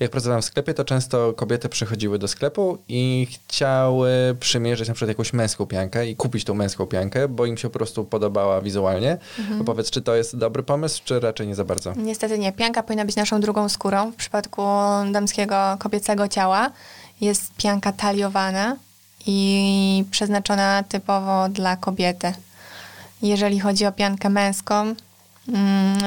[0.00, 5.08] Jak pracowałem w sklepie, to często kobiety przychodziły do sklepu i chciały przymierzyć na przykład
[5.08, 9.18] jakąś męską piankę i kupić tą męską piankę, bo im się po prostu podobała wizualnie.
[9.38, 9.64] Mhm.
[9.64, 11.92] Powiedz, czy to jest dobry pomysł, czy raczej nie za bardzo?
[11.96, 12.52] Niestety nie.
[12.52, 14.12] Pianka powinna być naszą drugą skórą.
[14.12, 14.62] W przypadku
[15.12, 16.70] damskiego, kobiecego ciała
[17.20, 18.76] jest pianka taliowana
[19.26, 22.32] i przeznaczona typowo dla kobiety.
[23.22, 24.94] Jeżeli chodzi o piankę męską,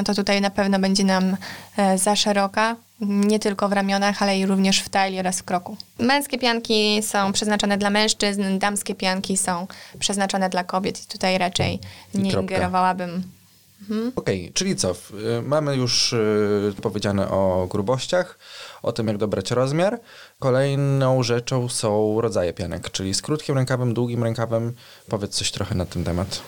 [0.06, 1.38] to tutaj na pewno będzie nam
[1.78, 5.78] e, za szeroka, nie tylko w ramionach, ale i również w talii oraz w kroku.
[6.00, 9.68] Męskie pianki są przeznaczone dla mężczyzn, damskie pianki są
[10.00, 11.80] przeznaczone dla kobiet i tutaj raczej
[12.14, 12.56] nie kropka.
[12.56, 13.24] ingerowałabym.
[14.16, 14.92] Okej, czyli co?
[14.92, 18.40] Y, Mamy już y, powiedziane o grubościach,
[18.84, 20.00] o tym, jak dobrać rozmiar.
[20.40, 24.74] Kolejną rzeczą są rodzaje pianek, czyli z krótkim rękawem, długim rękawem.
[25.10, 26.42] Powiedz coś trochę na ten temat.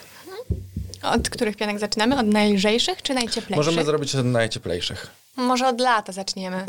[1.02, 2.20] Od których pianek zaczynamy?
[2.20, 3.66] Od najlżejszych czy najcieplejszych?
[3.66, 5.08] Możemy zrobić od najcieplejszych.
[5.38, 6.66] Może od lata zaczniemy.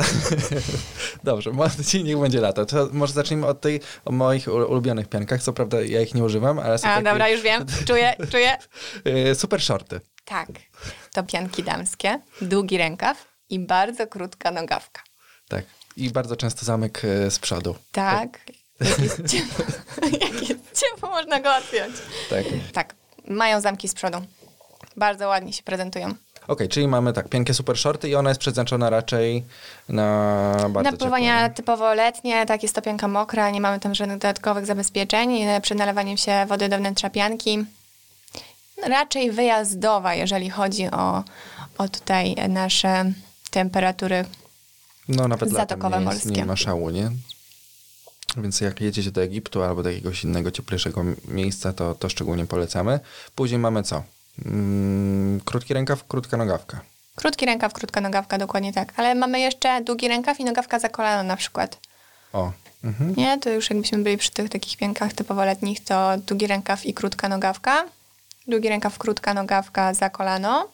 [1.25, 2.65] Dobrze, może dzisiaj niech będzie lata.
[2.65, 5.43] To może zacznijmy od tej, o moich ulubionych piankach.
[5.43, 7.67] Co prawda ja ich nie używam, ale są A, takie, dobra, już wiem.
[7.87, 8.57] Czuję, czuję.
[9.31, 10.01] y, super shorty.
[10.25, 10.49] Tak.
[11.13, 15.03] To pianki damskie, długi rękaw i bardzo krótka nogawka.
[15.49, 15.65] Tak.
[15.97, 17.75] I bardzo często zamek y, z przodu.
[17.93, 18.41] Tak.
[18.81, 19.65] Jak jest ciepło,
[20.21, 21.95] jak jest ciepło można go odpiąć.
[22.31, 22.45] Tak.
[22.73, 22.95] Tak.
[23.29, 24.19] Mają zamki z przodu.
[24.97, 26.15] Bardzo ładnie się prezentują.
[26.49, 29.45] Okej, czyli mamy tak, piankę super shorty i ona jest przeznaczona raczej
[29.89, 33.95] na bardzo Na pływania ciepłe, typowo letnie, tak jest to pianka mokra, nie mamy tam
[33.95, 35.43] żadnych dodatkowych zabezpieczeń.
[35.43, 37.65] E, Przed nalewaniem się wody do wnętrza pianki.
[38.87, 41.25] Raczej wyjazdowa, jeżeli chodzi o,
[41.79, 43.13] o tutaj nasze
[43.51, 44.25] temperatury.
[45.09, 46.31] No nawet Zatokowe nie, morskie.
[46.31, 47.11] nie ma szału, nie?
[48.43, 53.01] Więc jak jedziecie do Egiptu albo do jakiegoś innego, cieplejszego miejsca, to, to szczególnie polecamy.
[53.35, 54.03] Później mamy co?
[54.47, 56.81] Mm, krótki rękaw, krótka nogawka.
[57.15, 58.93] Krótki rękaw, krótka nogawka, dokładnie tak.
[58.97, 61.79] Ale mamy jeszcze długi rękaw i nogawka za kolano na przykład.
[62.33, 62.53] O,
[62.85, 63.15] mhm.
[63.17, 66.95] Nie, to już jakbyśmy byli przy tych takich piankach typowo letnich, to długi rękaw i
[66.95, 67.85] krótka nogawka.
[68.47, 70.69] Długi rękaw, krótka nogawka za kolano.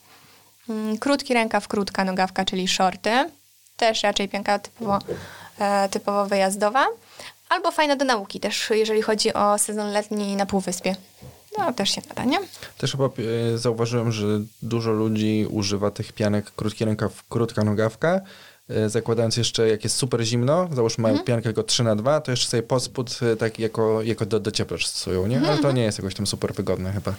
[0.68, 3.30] Mm, Krótki rękaw, krótka nogawka, czyli shorty.
[3.76, 4.98] Też raczej pianka typowo,
[5.58, 6.86] e, typowo wyjazdowa.
[7.48, 10.96] Albo fajna do nauki też, jeżeli chodzi o sezon letni na Półwyspie.
[11.58, 12.38] No, też się nada, nie?
[12.78, 14.26] Też chyba e, zauważyłem, że
[14.62, 18.20] dużo ludzi używa tych pianek krótki rękaw, krótka nogawka,
[18.68, 21.26] e, zakładając jeszcze, jak jest super zimno, załóżmy mają Mhm.
[21.26, 24.40] piankę tylko 3 na 2 to jeszcze sobie pod spód e, tak jako, jako do,
[24.40, 25.36] do ciepła stosują, nie?
[25.36, 27.14] Mhm, Ale to nie jest jakoś tam super wygodne chyba.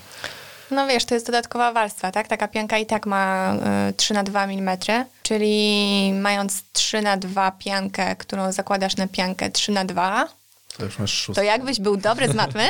[0.72, 2.28] No wiesz, to jest dodatkowa warstwa, tak?
[2.28, 3.56] Taka pianka i tak ma
[3.90, 4.78] y, 3 na 2 mm,
[5.24, 10.28] czyli mając 3 na 2 piankę, którą zakładasz na piankę 3 na 2,
[10.78, 11.46] To już masz to szóstkę.
[11.46, 12.70] jakbyś był dobry z matmy,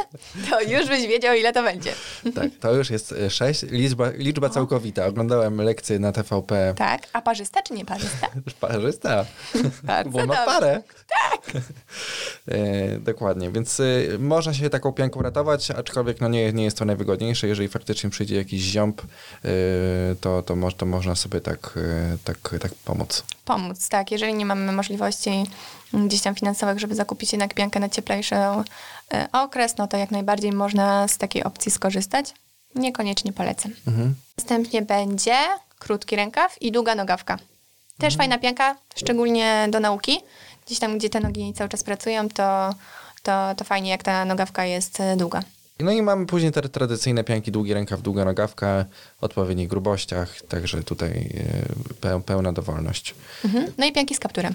[0.49, 1.93] to już byś wiedział, ile to będzie.
[2.35, 5.05] Tak, to już jest 6, liczba, liczba całkowita.
[5.05, 6.73] Oglądałem lekcje na TVP.
[6.77, 7.07] Tak?
[7.13, 8.27] A parzysta czy nie parzysta?
[8.59, 9.25] Parzysta.
[9.83, 10.81] Bardzo Bo ma parę.
[11.07, 11.51] Tak.
[12.47, 13.83] e, dokładnie, więc e,
[14.19, 17.47] można się taką pianką ratować, aczkolwiek no nie, nie jest to najwygodniejsze.
[17.47, 19.05] Jeżeli faktycznie przyjdzie jakiś ziąb, e,
[20.21, 23.23] to, to, mo- to można sobie tak, e, tak, tak pomóc.
[23.45, 24.11] Pomóc, tak.
[24.11, 25.43] Jeżeli nie mamy możliwości
[25.93, 30.51] gdzieś tam finansowych, żeby zakupić jednak piankę na cieplejszy y, okres, no to jak najbardziej
[30.51, 32.33] można z takiej opcji skorzystać.
[32.75, 33.71] Niekoniecznie polecam.
[33.87, 34.15] Mhm.
[34.37, 35.35] Następnie będzie
[35.79, 37.37] krótki rękaw i długa nogawka.
[37.97, 40.19] Też fajna pianka, szczególnie do nauki.
[40.65, 42.75] Gdzieś tam, gdzie te nogi cały czas pracują, to,
[43.23, 45.43] to, to fajnie, jak ta nogawka jest e, długa.
[45.79, 48.85] No i mamy później te tradycyjne pianki, długi rękaw, długa nogawka,
[49.21, 53.15] odpowiednich grubościach, także tutaj e, peł- pełna dowolność.
[53.45, 53.71] Mhm.
[53.77, 54.53] No i pianki z kapturem.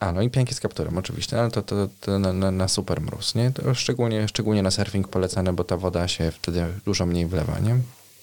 [0.00, 3.00] A, no i pianki z kapturem oczywiście, ale to, to, to na, na, na super
[3.00, 3.50] mróz, nie?
[3.50, 7.76] To szczególnie, szczególnie na surfing polecane, bo ta woda się wtedy dużo mniej wlewa, nie?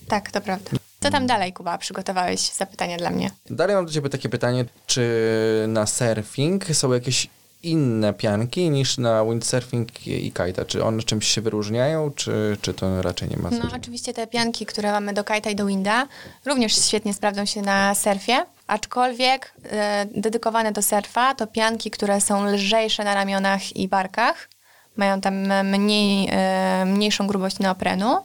[0.07, 0.71] Tak, to prawda.
[0.99, 1.77] Co tam dalej, Kuba?
[1.77, 3.31] Przygotowałeś zapytanie dla mnie.
[3.49, 7.29] Dalej mam do ciebie takie pytanie, czy na surfing są jakieś
[7.67, 10.65] inne pianki niż na windsurfing i kajta?
[10.65, 13.77] Czy one czymś się wyróżniają, czy, czy to raczej nie ma No znaczenia?
[13.81, 16.07] oczywiście te pianki, które mamy do kajta i do winda,
[16.45, 22.45] również świetnie sprawdzą się na surfie, aczkolwiek e, dedykowane do surfa to pianki, które są
[22.45, 24.49] lżejsze na ramionach i barkach,
[24.97, 28.17] mają tam mniej, e, mniejszą grubość neoprenu,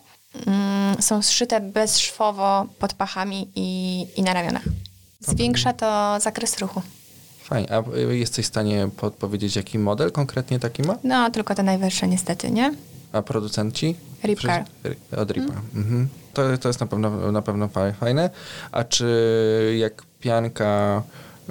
[0.47, 4.63] mm, są zszyte bezszwowo pod pachami i, i na ramionach.
[5.21, 6.83] Zwiększa to zakres ruchu.
[7.45, 7.69] Fajnie.
[7.73, 10.97] A jesteś w stanie podpowiedzieć, jaki model konkretnie taki ma?
[11.05, 12.75] No, tylko te najwyższe niestety, nie?
[13.13, 13.97] A producenci?
[14.25, 14.65] Ripcar.
[15.17, 15.53] Od Ripa.
[15.75, 16.09] Mhm.
[16.35, 18.31] To, to jest na pewno, na pewno fa- fajne.
[18.73, 21.03] A czy jak pianka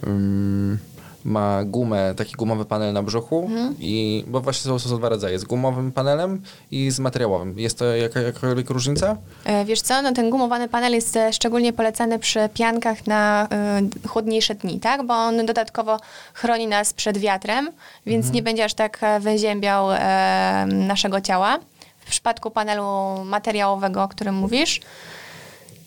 [0.07, 0.77] ym,
[1.25, 3.75] ma gumę, taki gumowy panel na brzuchu Mhm.
[3.79, 7.59] i, bo właśnie są, są dwa rodzaje, z gumowym panelem i z materiałowym.
[7.59, 9.17] Jest to jaka, jakakolwiek różnica?
[9.45, 13.47] E, Wiesz co, no ten gumowany panel jest e, szczególnie polecany przy piankach na
[14.05, 15.05] y, chłodniejsze dni, tak?
[15.05, 15.97] Bo on dodatkowo
[16.33, 17.69] chroni nas przed wiatrem,
[18.05, 19.87] więc nie będzie aż tak wyziębiał
[20.67, 21.59] naszego ciała.
[21.99, 22.85] W przypadku panelu
[23.25, 24.81] materiałowego, o którym mówisz,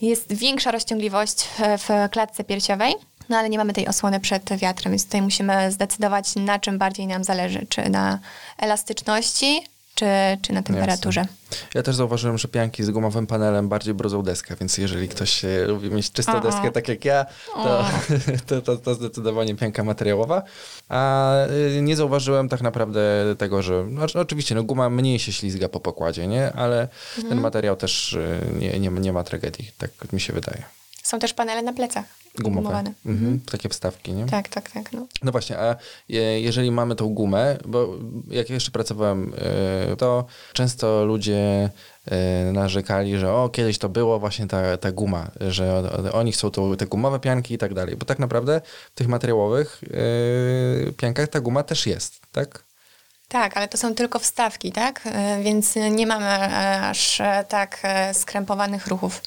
[0.02, 2.94] jest większa rozciągliwość w klatce piersiowej,
[3.28, 7.06] no ale nie mamy tej osłony przed wiatrem, więc tutaj musimy zdecydować, na czym bardziej
[7.06, 8.18] nam zależy, czy na
[8.58, 9.62] elastyczności,
[9.94, 10.06] czy,
[10.42, 11.26] czy na temperaturze.
[11.74, 15.90] Ja też zauważyłem, że pianki z gumowym panelem bardziej brudzą deskę, więc jeżeli ktoś lubi
[15.90, 17.84] mieć czystą deskę tak jak ja, to,
[18.46, 20.42] to, to, to zdecydowanie pianka materiałowa.
[20.88, 21.32] A
[21.76, 23.00] y, nie zauważyłem tak naprawdę
[23.38, 26.52] tego, że znaczy, oczywiście no, guma mniej się ślizga po pokładzie, nie?
[26.52, 27.28] ale Mhm.
[27.28, 30.62] ten materiał też y, nie, nie, nie ma tragedii, tak mi się wydaje.
[31.02, 32.23] Są też panele na plecach.
[32.38, 32.54] Gumowe.
[32.62, 32.92] gumowane.
[33.06, 33.40] Mhm.
[33.50, 34.26] Takie wstawki, nie?
[34.26, 34.92] Tak, tak, tak.
[34.92, 35.06] No.
[35.22, 35.76] No właśnie, a
[36.08, 37.88] je- jeżeli mamy tą gumę, bo
[38.30, 39.34] jak jeszcze pracowałem,
[39.92, 41.70] y, to często ludzie
[42.48, 46.50] y, narzekali, że o, kiedyś to było właśnie ta, ta guma, że o- oni chcą
[46.50, 47.96] tą, te gumowe pianki i tak dalej.
[47.96, 48.60] Bo tak naprawdę
[48.92, 49.80] w tych materiałowych
[50.88, 52.63] y, piankach ta guma też jest, tak?
[53.34, 55.00] Tak, ale to są tylko wstawki, tak?
[55.04, 59.22] E, Więc nie mamy e, aż e, tak skrępowanych ruchów.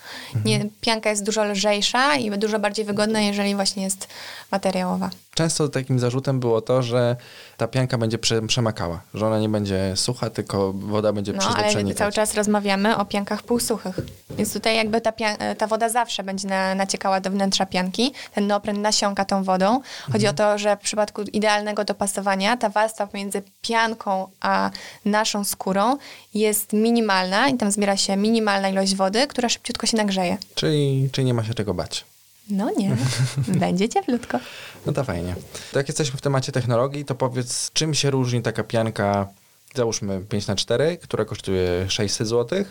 [0.46, 4.08] Nie, pianka jest dużo lżejsza i dużo bardziej wygodna, jeżeli właśnie jest
[4.52, 5.10] materiałowa.
[5.36, 7.16] Często takim zarzutem było to, że
[7.58, 11.56] ta pianka będzie prze, przemakała, że ona nie będzie sucha, tylko woda będzie No, przez
[11.56, 11.98] ale przenikać.
[11.98, 14.00] cały czas rozmawiamy o piankach półsuchych.
[14.30, 15.14] Więc tutaj jakby ta,
[15.58, 18.14] ta woda zawsze będzie na, naciekała do wnętrza pianki.
[18.36, 19.82] Ten neopren nasiąka tą wodą.
[20.12, 23.97] Chodzi o to, że w przypadku idealnego dopasowania ta warstwa pomiędzy pianką
[24.40, 24.72] a
[25.06, 25.98] naszą skórą
[26.34, 30.38] jest minimalna i tam zbiera się minimalna ilość wody, która szybciutko się nagrzeje.
[30.56, 32.06] Czyli, czyli nie ma się czego bać.
[32.50, 32.96] No nie,
[33.60, 34.40] będzie cieplutko.
[34.86, 35.36] No to fajnie.
[35.72, 39.28] To jak jesteśmy w temacie technologii, to powiedz, czym się różni taka pianka,
[39.76, 42.66] załóżmy 5x4, która kosztuje 600 zł,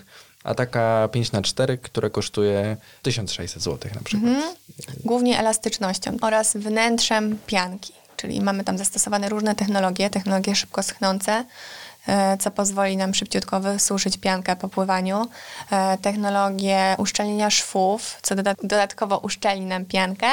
[0.44, 4.32] a taka 5x4, która kosztuje 1600 zł na przykład.
[5.04, 11.44] Głównie elastycznością oraz wnętrzem pianki, czyli mamy tam zastosowane różne technologie, technologie szybko schnące,
[12.06, 15.26] e, co pozwoli nam szybciutko wysuszyć piankę po pływaniu,
[15.70, 20.26] e, technologię uszczelnienia szwów, co doda- dodatkowo uszczelni nam piankę,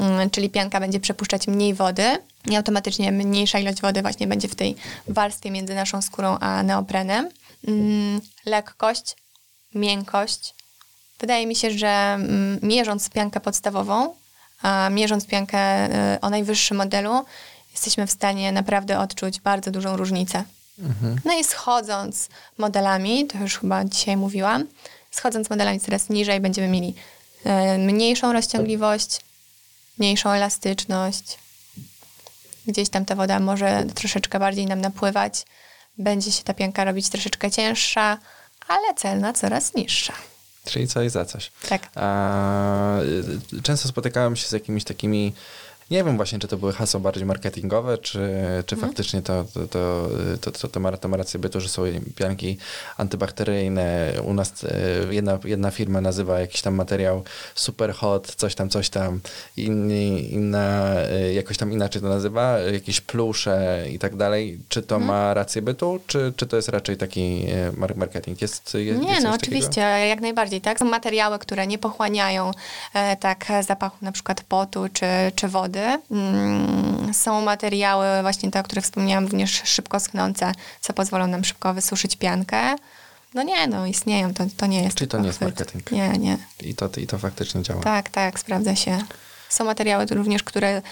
[0.00, 2.18] mm, czyli pianka będzie przepuszczać mniej wody
[2.50, 4.76] i automatycznie mniejsza ilość wody właśnie będzie w tej
[5.08, 7.28] warstwie między naszą skórą a neoprenem.
[7.68, 9.16] Mm, Lekkość,
[9.74, 10.54] miękkość,
[11.20, 14.14] Wydaje mi się, że mm, mierząc piankę podstawową,
[14.90, 17.24] mierząc piankę y, o najwyższym modelu,
[17.72, 20.44] jesteśmy w stanie naprawdę odczuć bardzo dużą różnicę.
[21.24, 24.66] No i schodząc modelami, to już chyba dzisiaj mówiłam,
[25.10, 26.94] schodząc modelami coraz niżej będziemy mieli
[27.74, 29.20] y, mniejszą rozciągliwość,
[29.98, 31.38] mniejszą elastyczność.
[32.66, 35.44] Gdzieś tam ta woda może troszeczkę bardziej nam napływać.
[35.98, 38.18] Będzie się ta pianka robić troszeczkę cięższa,
[38.68, 40.12] ale celna coraz niższa.
[40.70, 41.52] Czyli coś za coś.
[41.68, 41.90] Tak.
[43.56, 45.32] Y, często spotykałem się z jakimiś takimi,
[45.90, 48.18] nie wiem właśnie, czy to były hasła bardziej marketingowe, czy,
[48.66, 48.80] czy Mhm.
[48.92, 50.08] faktycznie to, to, to,
[50.40, 51.82] to, to, to, ma, to ma rację bytu, że są
[52.16, 52.56] pianki
[52.96, 54.12] antybakteryjne.
[54.24, 54.68] U nas y,
[55.10, 57.22] jedna, jedna firma nazywa jakiś tam materiał
[57.54, 59.20] super hot, coś tam, coś tam.
[59.56, 60.94] Inni, inna
[61.28, 64.58] y, jakoś tam inaczej to nazywa, jakieś plusze i tak dalej.
[64.68, 65.08] Czy to Mhm.
[65.16, 68.42] ma rację bytu, czy, czy to jest raczej taki mar- marketing?
[68.42, 69.56] Jest, jest Nie, jest no coś takiego?
[69.58, 70.78] oczywiście, jak najbardziej, tak?
[70.78, 72.50] Są materiały, które nie pochłaniają
[72.94, 75.79] e, tak e, zapachu na przykład potu czy, czy wody.
[76.10, 81.74] Mm, są materiały właśnie te, o których wspomniałam, również szybko schnące, co pozwolą nam szybko
[81.74, 82.76] wysuszyć piankę.
[83.34, 85.92] No nie, no istnieją, to, to nie jest Czyli to nie jest marketing.
[85.92, 86.38] Nie, nie.
[86.60, 87.82] I to, I to faktycznie działa.
[87.82, 88.98] Tak, tak, sprawdza się.
[89.48, 90.82] Są materiały również, które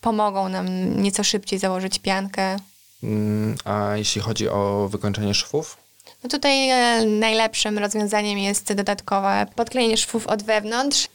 [0.00, 0.66] pomogą nam
[1.02, 2.56] nieco szybciej założyć piankę.
[3.02, 5.76] Mm, A jeśli chodzi o wykończenie szwów?
[6.22, 11.08] No tutaj e, najlepszym rozwiązaniem jest dodatkowe podklejenie szwów od wewnątrz.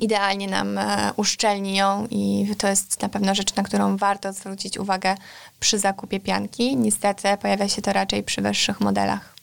[0.00, 4.78] Idealnie nam e, uszczelni ją i to jest na pewno rzecz, na którą warto zwrócić
[4.78, 5.14] uwagę
[5.60, 6.76] przy zakupie pianki.
[6.76, 9.35] Niestety pojawia się to raczej przy wyższych modelach.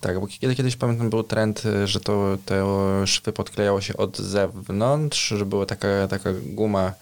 [0.00, 2.64] Tak, bo kiedy, kiedyś pamiętam był trend, y, że to te
[3.06, 6.92] szwy podklejało się od zewnątrz, że była taka, taka guma,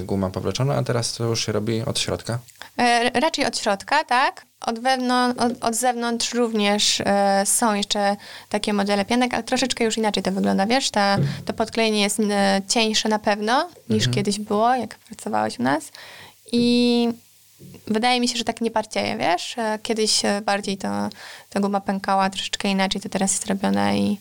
[0.00, 2.38] y, guma powleczona, a teraz to już się robi od środka.
[2.78, 4.46] E, raczej od środka, tak?
[4.60, 8.16] Od, wewnątrz, od, od zewnątrz również e, są jeszcze
[8.48, 10.90] takie modele pianek, ale troszeczkę już inaczej to wygląda, wiesz?
[10.90, 12.18] Ta, to podklejenie jest
[12.68, 15.92] cieńsze na pewno niż kiedyś było, jak pracowałeś u nas.
[16.52, 17.08] I
[17.86, 19.58] wydaje mi się, że tak nie parcieje, wiesz?
[19.58, 20.88] E, Kiedyś e, bardziej to,
[21.50, 24.20] ta guma pękała troszeczkę inaczej, to teraz jest robione i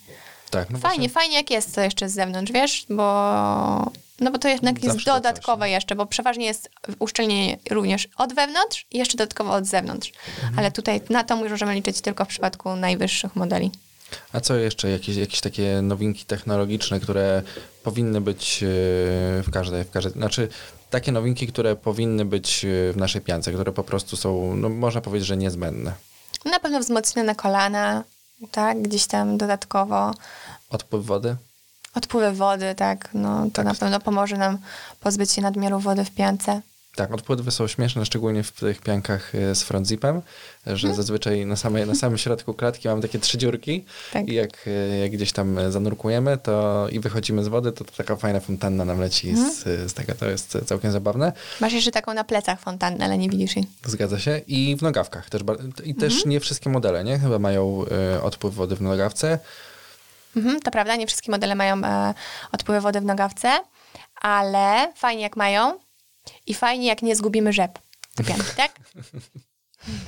[0.49, 1.09] Tak, no Fajnie, właśnie.
[1.09, 3.91] fajnie jak jest to jeszcze z zewnątrz, wiesz, bo...
[4.19, 6.69] No bo to jednak jest Zawsze to coś, dodatkowe jeszcze, bo przeważnie jest
[6.99, 10.11] uszczelnienie również od wewnątrz i jeszcze dodatkowo od zewnątrz.
[10.37, 10.59] Mhm.
[10.59, 13.71] Ale tutaj na to możemy liczyć tylko w przypadku najwyższych modeli.
[14.33, 14.89] A co jeszcze?
[14.89, 17.43] Jakieś, jakieś takie nowinki technologiczne, które
[17.83, 18.67] powinny być e,
[19.43, 20.49] w każdej, w każdej, znaczy
[20.89, 25.01] takie nowinki, które powinny być e, w naszej piance, które po prostu są, no można
[25.01, 25.93] powiedzieć, że niezbędne.
[26.45, 28.03] Na pewno wzmocnione kolana,
[28.51, 30.13] tak, gdzieś tam dodatkowo.
[30.69, 31.35] Odpływ wody?
[31.95, 33.65] Odpływy wody, tak, no to Tak.
[33.65, 34.57] na pewno pomoże nam
[34.99, 36.61] pozbyć się nadmiaru wody w piance.
[36.97, 40.21] Tak, odpływy są śmieszne, szczególnie w tych piankach e, z front zipem,
[40.67, 44.27] że zazwyczaj na, samej, na samym środku klatki mamy takie trzy dziurki Tak.
[44.27, 47.91] i jak, e, jak gdzieś tam e, zanurkujemy to i wychodzimy z wody, to, to
[47.91, 50.13] taka fajna fontanna nam leci z, z tego.
[50.13, 51.33] To jest całkiem zabawne.
[51.61, 53.67] Masz jeszcze taką na plecach fontannę, ale nie widzisz jej.
[53.85, 54.41] Zgadza się.
[54.47, 55.41] I w nogawkach też.
[55.83, 57.19] I też nie wszystkie modele, nie?
[57.19, 59.39] Chyba mają e, odpływ wody w nogawce.
[60.35, 62.13] Mhm, to prawda, nie wszystkie modele mają e,
[62.51, 63.59] odpływy wody w nogawce,
[64.21, 65.86] ale fajnie jak mają
[66.47, 67.79] i fajnie jak nie zgubimy rzep
[68.17, 68.71] do pianki, tak?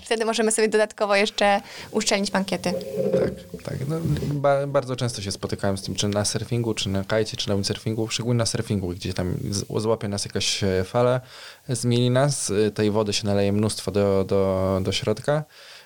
[0.04, 2.74] Wtedy możemy sobie dodatkowo jeszcze uszczelnić mankiety.
[3.14, 3.88] Tak, tak.
[3.88, 3.96] No,
[4.34, 7.56] ba, bardzo często się spotykałem z tym, czy na surfingu, czy na kajcie, czy na
[7.56, 9.38] windsurfingu, szczególnie na surfingu, gdzie tam
[9.76, 11.22] złapie nas jakaś e, fala,
[11.70, 15.44] zmieni nas, e, tej wody się naleje mnóstwo do, do, do środka.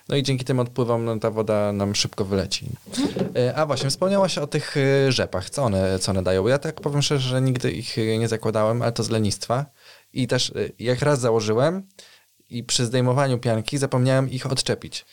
[0.10, 2.70] No i dzięki tym odpływom no, ta woda nam szybko wyleci.
[3.36, 4.76] E, A właśnie, wspomniałaś o tych
[5.10, 5.50] rzepach.
[5.50, 6.48] Co one, co one dają?
[6.48, 9.66] Ja tak powiem szczerze, że nigdy ich nie zakładałem, ale to z lenistwa.
[10.14, 11.88] I też e, jak raz założyłem
[12.50, 15.06] i przy zdejmowaniu pianki zapomniałem ich odczepić.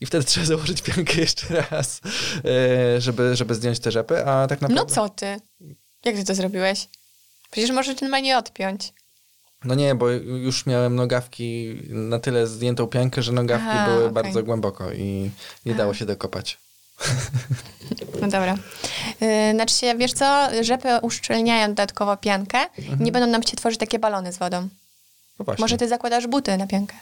[0.00, 2.00] I wtedy trzeba założyć piankę jeszcze raz,
[2.44, 4.82] e, żeby, żeby zdjąć te rzepy, a tak naprawdę...
[4.82, 5.36] No co ty?
[6.04, 6.88] Jak ty to zrobiłeś?
[7.50, 8.92] Przecież możesz normalnie odpiąć.
[9.64, 14.14] No nie, bo już miałem nogawki na tyle zdjętą piankę, że nogawki Aha, były okej.
[14.14, 15.30] bardzo głęboko i
[15.66, 16.58] nie dało się dokopać.
[18.20, 18.56] No dobra.
[19.20, 23.80] Yy, znaczy się, wiesz co, rzepy uszczelniają dodatkowo piankę i nie będą nam się tworzyć
[23.80, 24.68] takie balony z wodą.
[25.38, 26.94] No Może ty zakładasz buty na piankę.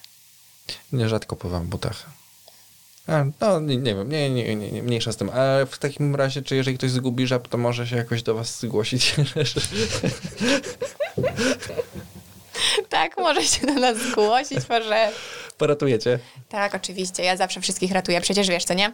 [0.92, 2.06] nierzadko pływam w butach.
[3.09, 5.30] A, no nie, nie wiem, nie, nie, nie, nie, mniejsza z tym.
[5.30, 8.61] A w takim razie, czy jeżeli ktoś zgubi żab, to może się jakoś do was
[8.61, 9.14] zgłosić?
[12.88, 15.11] Tak, może się do nas zgłosić, może...
[15.59, 16.18] Poratujecie?
[16.48, 17.22] Tak, oczywiście.
[17.24, 18.20] Ja zawsze wszystkich ratuję.
[18.20, 18.92] Przecież wiesz, co nie?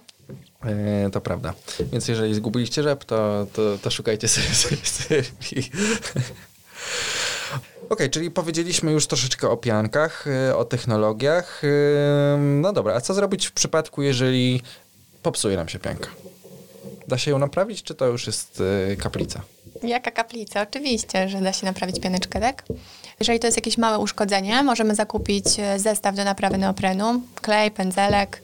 [0.64, 1.54] E, to prawda.
[1.92, 5.70] Więc jeżeli zgubiliście rzep, to, to, to szukajcie Sylwii.
[7.90, 11.62] Okej, czyli powiedzieliśmy już troszeczkę o piankach, e, o technologiach.
[11.64, 14.62] E, No dobra, a co zrobić w przypadku, jeżeli
[15.22, 16.08] popsuje nam się pianka?
[17.08, 18.62] Da się ją naprawić, czy to już jest
[18.98, 19.40] kaplica?
[19.82, 20.62] Jaka kaplica?
[20.62, 22.62] Oczywiście, że da się naprawić pianeczkę, tak?
[23.20, 25.44] Jeżeli to jest jakieś małe uszkodzenie, możemy zakupić
[25.76, 28.42] zestaw do naprawy neoprenu, klej, pędzelek,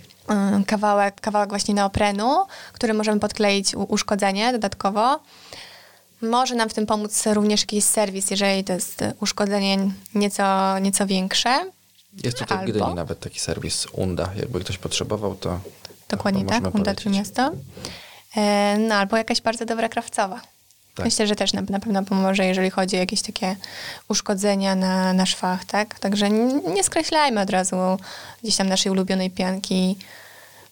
[0.67, 5.21] kawałek, kawałek właśnie neoprenu, który możemy podkleić uszkodzenie dodatkowo.
[6.23, 9.79] Może nam w tym pomóc również jakiś serwis, jeżeli to jest uszkodzenie
[10.15, 11.71] nieco, nieco większe.
[12.25, 14.31] Jest tutaj Albo- w Gdyni nawet taki serwis UNDA.
[14.37, 15.61] Jakby ktoś potrzebował, to
[16.09, 16.95] Dokładnie tak, polecić.
[17.03, 17.51] Trójmiasto.
[18.37, 20.41] E, No albo jakaś bardzo dobra krawcowa.
[20.99, 21.05] Tak.
[21.05, 23.57] Myślę, że też na, na pewno pomoże, jeżeli chodzi o jakieś takie
[24.09, 25.99] uszkodzenia na, na szwach, tak?
[25.99, 26.31] Także
[26.75, 27.77] nie skreślajmy od razu
[28.43, 29.97] gdzieś tam naszej ulubionej pianki.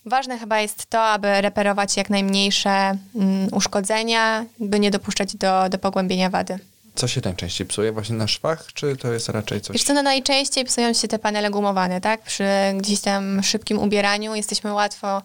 [0.07, 2.71] Ważne chyba jest to, aby reperować jak najmniejsze
[3.15, 6.59] mm, uszkodzenia, by nie dopuszczać do, do pogłębienia wady.
[6.95, 7.93] Co się najczęściej psuje?
[7.93, 9.75] Właśnie na szwach, czy to jest raczej coś...
[9.75, 12.23] Wiesz co, no najczęściej psują się te panele gumowane, tak?
[12.23, 12.45] Przy
[12.77, 15.23] gdzieś tam szybkim ubieraniu jesteśmy łatwo,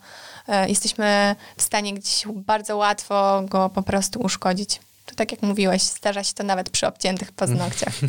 [0.48, 4.80] e, jesteśmy w stanie gdzieś bardzo łatwo go po prostu uszkodzić.
[5.06, 7.94] To tak jak mówiłeś, zdarza się to nawet przy obciętych paznokciach.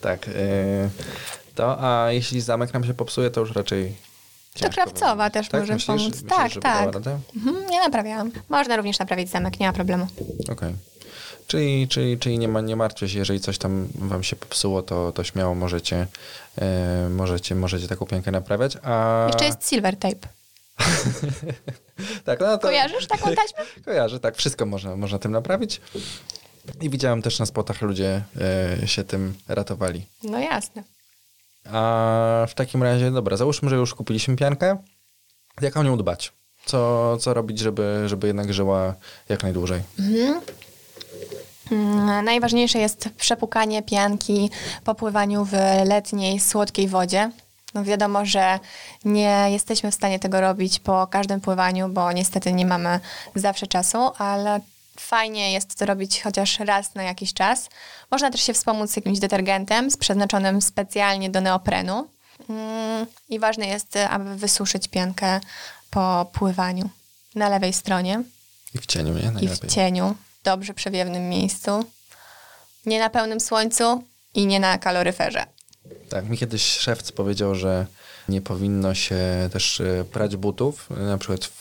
[0.00, 0.28] Tak.
[0.28, 0.32] e,
[1.54, 3.96] to, a jeśli zamek nam się popsuje, to już raczej.
[4.60, 5.60] To krawcowa też tak?
[5.60, 5.86] może Myślisz?
[5.86, 6.04] pomóc.
[6.04, 6.96] Myślisz, Tak, tak.
[7.36, 8.30] Mhm, ja naprawiałam.
[8.48, 10.06] Można również naprawić zamek, nie ma problemu.
[10.52, 10.74] Okej.
[11.46, 15.12] Czyli, czyli, czyli nie, ma, nie martwcie się, jeżeli coś tam wam się popsuło, to,
[15.12, 16.06] to śmiało możecie,
[16.58, 18.78] e, możecie, możecie taką piankę naprawiać.
[18.82, 19.24] A...
[19.26, 20.28] Jeszcze jest silver tape.
[22.24, 22.68] tak, no to...
[22.68, 23.82] Kojarzysz taką taśmę?
[23.84, 24.36] Kojarzę, tak.
[24.36, 25.80] Wszystko można, można tym naprawić.
[26.80, 28.22] I widziałem też na spotach ludzie
[28.82, 30.06] e, się tym ratowali.
[30.22, 30.82] No jasne.
[31.72, 34.76] A w takim razie, dobra, załóżmy, że już kupiliśmy piankę.
[35.60, 36.32] Jak o nią dbać?
[36.64, 38.94] Co, co robić, żeby, żeby jednak żyła
[39.28, 39.82] jak najdłużej?
[41.70, 44.50] Mm, Najważniejsze jest przepukanie pianki
[44.84, 45.52] po pływaniu w
[45.84, 47.30] letniej, słodkiej wodzie.
[47.74, 48.58] No wiadomo, że
[49.04, 53.00] nie jesteśmy w stanie tego robić po każdym pływaniu, bo niestety nie mamy
[53.34, 54.60] zawsze czasu, ale
[54.98, 57.68] fajnie jest to robić chociaż raz na jakiś czas.
[58.10, 62.08] Można też się wspomóc jakimś detergentem przeznaczonym specjalnie do neoprenu.
[62.48, 65.40] Mm, I ważne jest, aby wysuszyć piankę
[65.90, 66.90] po pływaniu
[67.34, 68.22] na lewej stronie.
[68.74, 69.20] I w cieniu, nie?
[69.20, 69.70] i Najlepiej.
[69.70, 70.14] w cieniu,
[70.44, 71.84] dobrze przewiewnym miejscu.
[72.86, 74.04] Nie na pełnym słońcu
[74.34, 75.46] i nie na kaloryferze.
[76.08, 77.86] Tak, mi kiedyś szewc powiedział, że
[78.28, 79.18] nie powinno się
[79.52, 81.60] też e, prać butów, na przykład w,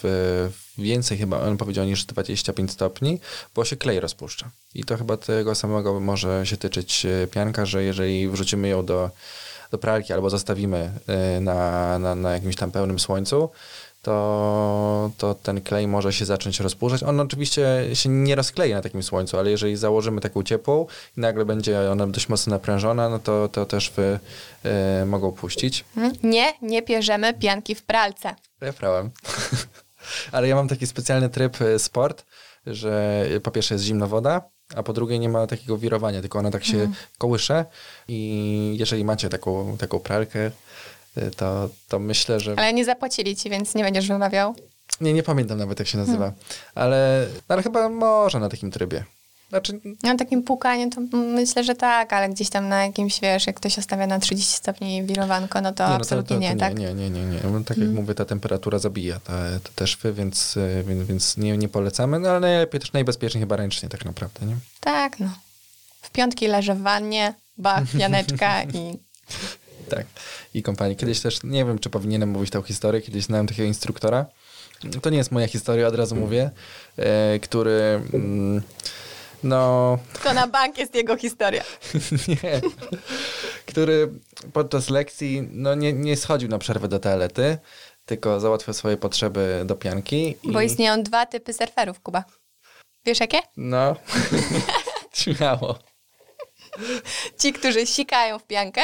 [0.77, 3.19] w więcej chyba, on powiedział niż 25 stopni,
[3.55, 4.49] bo się klej rozpuszcza.
[4.75, 9.09] I to chyba tego samego może się tyczyć e, pianka, że jeżeli wrzucimy ją do,
[9.71, 13.49] do pralki albo zostawimy e, na, na, na jakimś tam pełnym słońcu,
[14.01, 17.03] to, to ten klej może się zacząć rozpuszczać.
[17.03, 20.85] On oczywiście się nie rozklei na takim słońcu, ale jeżeli założymy taką ciepłą
[21.17, 24.19] i nagle będzie ona dość mocno naprężona, no to, to też wy,
[24.63, 25.85] e, mogą puścić.
[25.97, 26.15] Mhm.
[26.23, 28.35] Nie, nie pierzemy pianki w pralce.
[28.61, 29.09] Ja prałem.
[30.31, 32.25] ale ja mam taki specjalny tryb e, sport,
[32.65, 34.41] że po pierwsze jest zimna woda,
[34.75, 37.65] a po drugie nie ma takiego wirowania, tylko ona tak się kołysze
[38.07, 40.51] i jeżeli macie taką, taką pralkę,
[41.37, 42.53] to, to myślę, że...
[42.57, 44.55] Ale nie zapłacili ci, więc nie będziesz wymawiał.
[45.01, 46.33] Nie, nie pamiętam nawet jak się nazywa,
[46.75, 49.03] ale, ale chyba może na takim trybie.
[49.49, 53.55] Znaczy, Na takim pukaniu to myślę, że tak, ale gdzieś tam na jakimś, wiesz, jak
[53.55, 56.77] ktoś ostawia na 30 stopni wirowanko, no to nie, no absolutnie nie, tak?
[56.79, 57.39] Nie, nie, nie, nie.
[57.43, 61.37] No, Tak jak mówię, ta temperatura zabija te, te, te szwy, więc, y, więc, więc
[61.37, 64.55] nie, nie polecamy, no ale najlepiej też najbezpieczniej chyba ręcznie tak naprawdę, nie?
[64.79, 65.29] Tak, no.
[66.01, 68.97] W piątki leżę w wannie, bach, pianeczka i
[69.95, 70.05] Tak.
[70.53, 70.95] I kompanii.
[70.95, 74.25] Kiedyś też, nie wiem, czy powinienem mówić tą historię, kiedyś znałem takiego instruktora.
[75.01, 76.51] To nie jest moja historia, od razu mówię,
[76.97, 78.61] e, który, mm,
[79.43, 81.63] no, to na bank jest jego historia.
[82.27, 82.61] nie,
[83.65, 84.11] który
[84.53, 87.57] podczas lekcji, no nie, nie schodził na przerwę do toalety,
[88.05, 90.37] tylko załatwiał swoje potrzeby do pianki.
[90.43, 92.23] I, Bo istnieją dwa typy surferów, Kuba.
[93.05, 93.39] Wiesz jakie?
[93.57, 93.95] No,
[95.13, 95.79] śmiało.
[97.39, 98.81] Ci, którzy sikają w piankę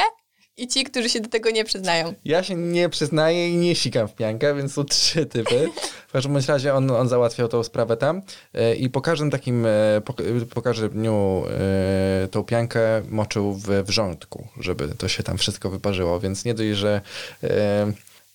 [0.58, 2.14] i ci, którzy się do tego nie przyznają.
[2.26, 5.70] Ja się nie przyznaję i nie sikam w piankę, więc są trzy typy.
[6.08, 8.22] W każdym bądź razie on, on załatwiał tą sprawę tam
[8.54, 10.14] e, i po każdym takim, e, po,
[10.54, 11.44] po każdym dniu
[12.24, 16.78] e, tą piankę moczył w wrzątku, żeby to się tam wszystko wyparzyło, więc nie dość,
[16.78, 17.02] że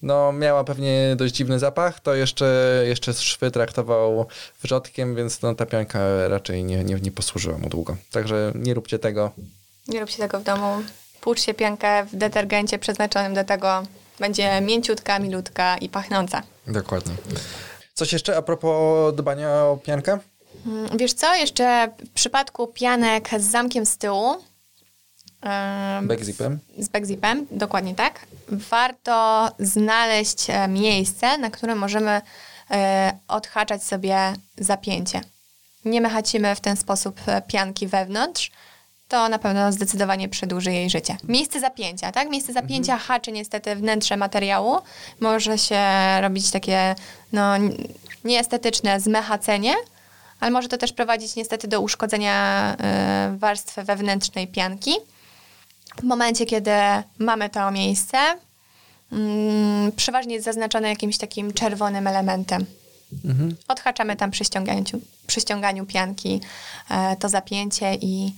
[0.03, 4.27] no, miała pewnie dość dziwny zapach, to jeszcze, jeszcze szwy traktował
[4.63, 7.97] wrzodkiem, więc no, ta pianka raczej nie, nie, nie posłużyła mu długo.
[8.11, 9.33] Także nie róbcie tego.
[9.89, 10.83] Nie róbcie tego w domu.
[11.23, 13.83] Płuczcie piankę w detergencie przeznaczonym do tego.
[14.21, 16.43] Będzie mięciutka, milutka i pachnąca.
[16.67, 17.15] Dokładnie.
[17.95, 20.19] Coś jeszcze a propos dbania o piankę?
[20.67, 24.35] Mm, Wiesz co, jeszcze w przypadku pianek z zamkiem z tyłu,
[25.43, 26.59] em, Backzipem?
[26.79, 32.21] z backzipem, dokładnie tak, warto znaleźć e, miejsce, na którym możemy
[32.71, 35.21] e, odhaczać sobie zapięcie.
[35.85, 38.51] Nie mechacimy w ten sposób e, pianki wewnątrz,
[39.13, 41.17] to na pewno zdecydowanie przedłuży jej życie.
[41.29, 42.31] Miejsce zapięcia, tak?
[42.31, 44.79] Miejsce zapięcia haczy niestety wnętrze materiału.
[45.21, 45.81] Może się
[46.21, 46.95] robić takie
[47.33, 47.53] no,
[48.25, 49.75] nieestetyczne zmechacenie,
[50.41, 52.35] ale może to też prowadzić niestety do uszkodzenia
[52.81, 54.95] e, warstwy wewnętrznej pianki.
[56.01, 56.71] W momencie, kiedy
[57.19, 58.19] mamy to miejsce,
[59.13, 62.67] mm, przeważnie jest zaznaczone jakimś takim czerwonym elementem.
[63.69, 64.85] Odhaczamy tam przy ściąganiu,
[65.27, 66.41] przy ściąganiu pianki
[66.91, 68.35] e, to zapięcie i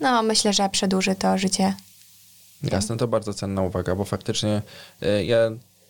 [0.00, 1.74] no, myślę, że przedłuży to życie.
[2.62, 4.62] Jasne, to bardzo cenna uwaga, bo faktycznie
[5.02, 5.38] y, ja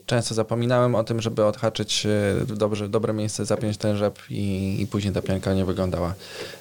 [0.07, 4.87] często zapominałem o tym, żeby odhaczyć y, dobrze, dobre miejsce, zapiąć ten rzep i, i
[4.87, 6.15] później ta pianka nie wyglądała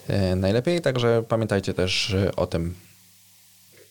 [0.10, 2.76] y, najlepiej, także pamiętajcie też o tym.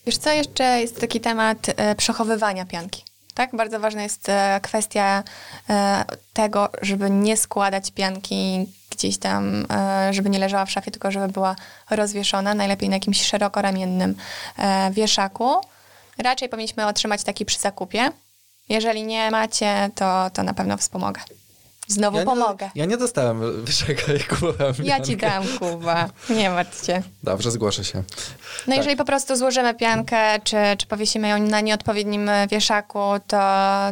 [0.06, 3.02] Wiesz co, jeszcze jest taki temat e, przechowywania pianki.
[3.34, 5.22] Tak, bardzo ważna jest e, kwestia
[5.70, 11.10] e, tego, żeby nie składać pianki gdzieś tam, e, żeby nie leżała w szafie, tylko
[11.10, 11.56] żeby była
[11.90, 14.14] rozwieszona, najlepiej na jakimś szerokoramiennym
[14.90, 15.54] wieszaku.
[16.18, 18.10] Raczej powinniśmy otrzymać taki przy zakupie.
[18.68, 21.20] Jeżeli nie macie, to, to na pewno wspomogę.
[21.92, 22.70] Znowu ja pomogę.
[22.74, 23.40] Nie, ja nie dostałem
[24.18, 26.08] jak kupowałem Ja ci dam, Kuba.
[26.30, 27.02] Nie martw się.
[27.22, 28.02] Dobrze, zgłoszę się.
[28.66, 33.38] No jeżeli po prostu złożymy piankę, czy, czy powiesimy ją na nieodpowiednim e, wieszaku, to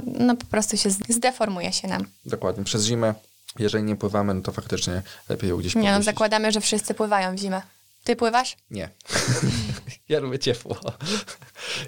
[0.07, 2.07] no po prostu się zdeformuje się nam.
[2.26, 3.14] Dokładnie, przez zimę,
[3.59, 7.36] jeżeli nie pływamy, no to faktycznie lepiej ją gdzieś Nie no, zakładamy, że wszyscy pływają
[7.36, 7.62] w zimę.
[8.05, 8.57] Ty pływasz?
[8.70, 8.88] Nie.
[10.11, 10.77] ja lubię ciepło.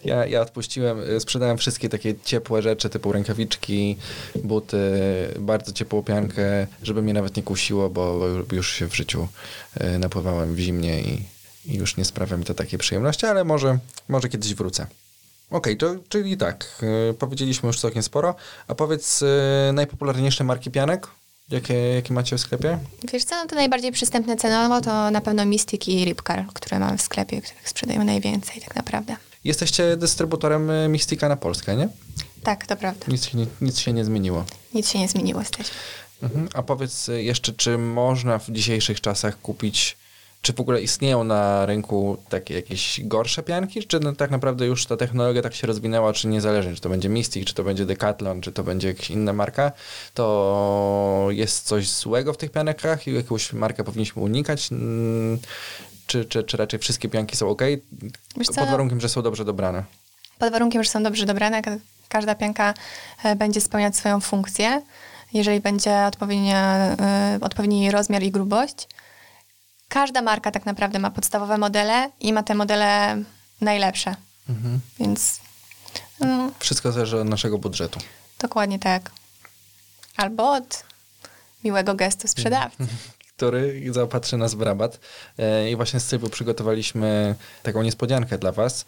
[0.04, 3.96] ja, ja odpuściłem, y, sprzedałem wszystkie takie ciepłe rzeczy, typu rękawiczki,
[4.44, 4.78] buty,
[5.38, 8.20] bardzo ciepłą piankę, żeby mnie nawet nie kusiło, bo
[8.52, 9.28] już się w życiu
[9.80, 11.22] y, napływałem w zimnie i,
[11.66, 14.86] i już nie sprawia mi to takiej przyjemności, ale może, może kiedyś wrócę.
[15.50, 18.34] Okej, to czyli tak, y, powiedzieliśmy już całkiem sporo,
[18.68, 19.24] a powiedz
[19.72, 21.08] najpopularniejsze marki pianek,
[21.52, 22.78] jakie, jakie macie w sklepie?
[23.12, 26.98] Wiesz co, no to najbardziej przystępne cenowo to na pewno Mystic i Ripcar, które mamy
[26.98, 29.16] w sklepie, których sprzedajemy najwięcej tak naprawdę.
[29.44, 31.88] Jesteście dystrybutorem y, Mystika na Polskę, nie?
[32.42, 33.06] Tak, to prawda.
[33.08, 34.44] Nic się nie, nic się nie zmieniło.
[34.74, 35.74] Nic się nie zmieniło, jesteśmy.
[36.22, 36.48] Mhm.
[36.54, 39.96] A powiedz jeszcze, czy można w dzisiejszych czasach kupić,
[40.42, 44.86] czy w ogóle istnieją na rynku takie jakieś gorsze pianki, czy no, tak naprawdę już
[44.86, 48.40] ta technologia tak się rozwinęła, czy niezależnie, czy to będzie Mystic, czy to będzie Decathlon,
[48.40, 49.72] czy to będzie jakaś inna marka,
[50.14, 55.38] to jest coś złego w tych piankach i jakąś markę powinniśmy unikać, mm,
[56.06, 57.62] czy, czy, czy raczej wszystkie pianki są ok,
[58.46, 59.84] pod warunkiem, że są dobrze dobrane.
[60.38, 61.76] Pod warunkiem, że są dobrze dobrane, ka-
[62.08, 62.74] każda pianka
[63.24, 64.82] e, będzie spełniać swoją funkcję.
[65.34, 68.88] Jeżeli będzie odpowiednia, e, odpowiedni rozmiar i grubość.
[69.92, 73.22] Każda marka tak naprawdę ma podstawowe modele i ma te modele
[73.60, 74.14] najlepsze.
[74.48, 74.80] Mhm.
[74.98, 75.40] Więc
[76.20, 78.00] mm, Wszystko zależy od naszego budżetu.
[78.38, 79.10] dokładnie tak.
[80.16, 80.84] Albo od
[81.64, 82.86] miłego gestu sprzedawcy.
[83.36, 85.00] który zaopatrzy nas w rabat.
[85.38, 88.84] E, I właśnie z Sylwią przygotowaliśmy taką niespodziankę dla Was,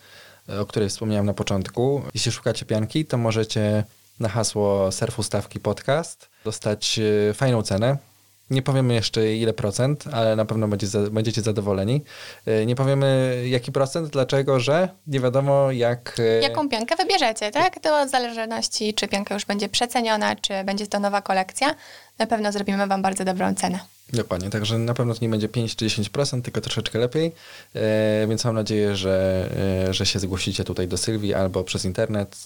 [0.48, 2.02] e, o której wspomniałem na początku.
[2.14, 3.84] Jeśli szukacie pianki, to możecie
[4.20, 6.98] na hasło Surf Ustawki Podcast dostać
[7.30, 8.13] e, fajną cenę.
[8.50, 12.02] Nie powiemy jeszcze ile procent, ale na pewno będzie będziecie zadowoleni.
[12.46, 16.16] E, Nie powiemy jaki procent, dlaczego, że nie wiadomo jak...
[16.18, 17.80] e, Jaką piankę wybierzecie, tak?
[17.80, 21.74] To w zależności, czy pianka już będzie przeceniona, czy będzie to nowa kolekcja.
[22.18, 23.78] Na pewno zrobimy Wam bardzo dobrą cenę.
[24.12, 27.32] Dokładnie, także na pewno to nie będzie 5 czy 10%, tylko troszeczkę lepiej,
[27.74, 29.48] e, więc mam nadzieję, że,
[29.90, 32.36] że się zgłosicie tutaj do Sylwii albo przez internet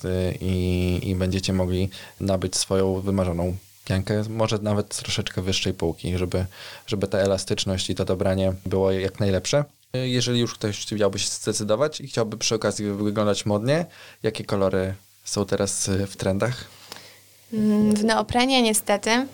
[0.41, 1.91] i, i będziecie mogli
[2.21, 3.57] nabyć swoją wymarzoną
[3.89, 6.47] piankę, może nawet troszeczkę wyższej półki, żeby,
[6.87, 9.65] żeby ta elastyczność i to dobranie było jak najlepsze.
[9.93, 13.87] Jeżeli już ktoś miałby się zdecydować i chciałby przy okazji wyglądać modnie,
[14.23, 16.65] jakie kolory są teraz e, w trendach?
[17.53, 19.27] Mm, W neoprenie niestety,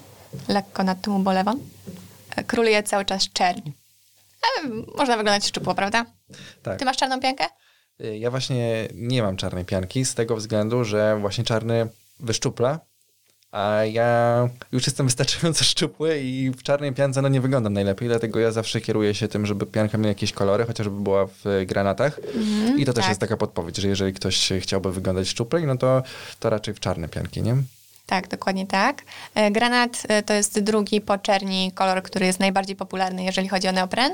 [0.49, 1.61] lekko nad tym ubolewam,
[2.37, 3.71] e, króluje cały czas czerń.
[4.65, 6.07] E, Można wyglądać szczupło, prawda?
[6.63, 6.79] Tak.
[6.79, 7.45] Ty masz czarną piankę?
[8.01, 11.87] Y, Ja właśnie nie mam czarnej pianki z tego względu, że właśnie czarny
[12.21, 12.81] wyszczupla,
[13.55, 18.41] a ja już jestem wystarczająco szczupły i w czarnej piance no nie wyglądam najlepiej, dlatego
[18.41, 22.21] ja zawsze kieruję się tym, żeby pianka miała jakieś kolory, chociażby była w granatach.
[22.77, 23.09] I to też tak.
[23.09, 26.03] jest taka podpowiedź, że jeżeli ktoś chciałby wyglądać szczuplej, no to,
[26.41, 27.57] to raczej w czarne pianki, nie?
[28.07, 29.03] Tak, dokładnie tak.
[29.35, 33.69] E, Granat e, to jest drugi po czerni kolor, który jest najbardziej popularny, jeżeli chodzi
[33.69, 34.13] o neopren.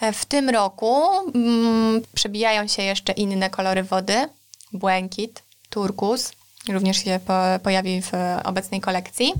[0.00, 4.28] E, W tym roku mm, przebijają się jeszcze inne kolory wody.
[4.72, 6.32] Błękit, turkus,
[6.68, 8.10] również się po, pojawi w
[8.44, 9.32] obecnej kolekcji.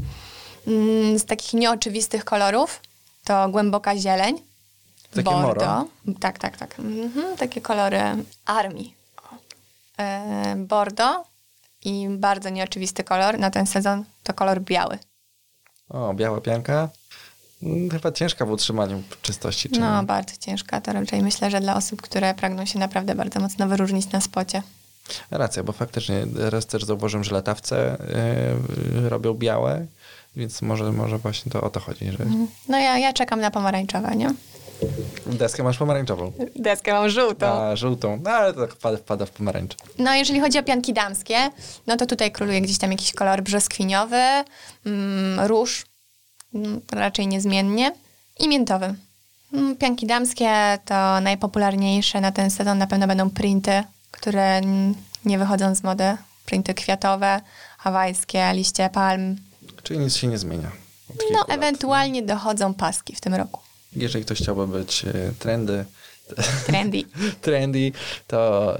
[0.66, 2.80] Mm, Z takich nieoczywistych kolorów
[3.24, 4.38] to głęboka zieleń,
[5.10, 5.66] Takie bordo.
[5.66, 5.84] moro.
[6.20, 6.78] Tak, tak, tak.
[6.78, 8.00] Mhm, takie kolory
[8.46, 8.94] armii.
[9.98, 11.24] E, bordo
[11.84, 14.98] i bardzo nieoczywisty kolor na ten sezon to kolor biały.
[15.88, 16.88] O, biała pianka.
[17.62, 19.68] Mm, Chyba ciężka w utrzymaniu czystości.
[19.70, 20.80] Czy No, bardzo ciężka.
[20.80, 24.62] To raczej myślę, że dla osób, które pragną się naprawdę bardzo mocno wyróżnić na spocie.
[25.30, 27.96] Racja, bo faktycznie teraz też zauważyłem, że latawce
[29.04, 29.86] y, robią białe,
[30.36, 32.18] więc może, może właśnie to o to chodzi, że
[32.68, 34.34] No ja, ja czekam na pomarańczowe, nie?
[35.26, 37.46] deskę masz pomarańczową, Deskę mam żółtą.
[37.46, 39.74] a żółtą, no ale to tak wpada, wpada w pomarańcz.
[39.98, 41.36] No, jeżeli chodzi o pianki damskie,
[41.86, 44.22] no to tutaj króluje gdzieś tam jakiś kolor brzoskwiniowy,
[44.86, 45.86] mm, róż,
[46.54, 47.92] mm, raczej niezmiennie,
[48.38, 48.94] i miętowy.
[49.52, 54.60] Mm, Pianki damskie to najpopularniejsze na ten sezon na pewno będą printy, które
[55.24, 56.16] nie wychodzą z mody.
[56.46, 57.40] Printy kwiatowe,
[57.78, 59.36] hawajskie, liście palm.
[59.82, 60.70] Czyli nic się nie zmienia.
[61.32, 61.50] No, lat.
[61.50, 63.60] ewentualnie dochodzą paski w tym roku.
[63.96, 65.84] Jeżeli ktoś chciałby być y, trendy,
[66.66, 67.04] Trendy.
[67.40, 67.92] trendy,
[68.26, 68.76] to,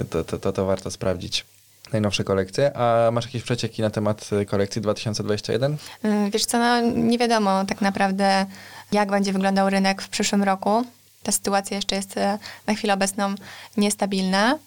[0.00, 1.44] y, to, to, to, to warto sprawdzić
[1.92, 2.76] najnowsze kolekcje.
[2.76, 5.72] A masz jakieś przecieki na temat y, kolekcji 2021?
[5.72, 8.46] Y, Wiesz co, no, nie wiadomo tak naprawdę,
[8.92, 10.84] jak będzie wyglądał rynek w przyszłym roku.
[11.22, 13.34] Ta sytuacja jeszcze jest e, na chwilę obecną
[13.76, 14.58] niestabilna,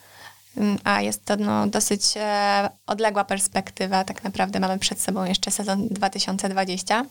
[0.84, 4.04] a jest to no, dosyć e, odległa perspektywa.
[4.04, 7.06] Tak naprawdę mamy przed sobą jeszcze sezon 2020.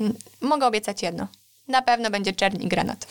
[0.00, 1.28] Mm, Mogę obiecać jedno.
[1.68, 3.06] Na pewno będzie czerń i granat.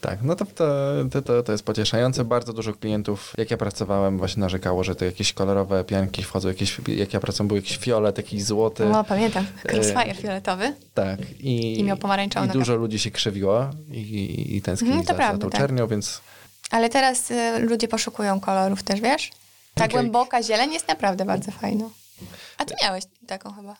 [0.00, 2.24] Tak, no to, to, to, to, jest pocieszające.
[2.24, 6.80] Bardzo dużo klientów, jak ja pracowałem, właśnie narzekało, że to jakieś kolorowe pianki wchodzą, jakieś,
[6.88, 8.84] jak ja pracowałem, był jakiś fiolet, jakiś złoty.
[8.84, 9.46] No, pamiętam.
[9.64, 10.74] Crossfire fioletowy.
[10.94, 11.18] Tak.
[11.40, 15.36] I, I miał pomarańczową I dużo ludzi się krzywiło i, i tęsknili to za, prawda,
[15.36, 15.60] za tą tak.
[15.60, 16.20] czernią, więc
[16.70, 19.30] Ale teraz y, ludzie poszukują kolorów też, wiesz?
[19.74, 19.92] Ta Okej.
[19.92, 21.84] głęboka zieleń jest naprawdę bardzo fajna.
[22.58, 23.76] A ty miałeś taką chyba.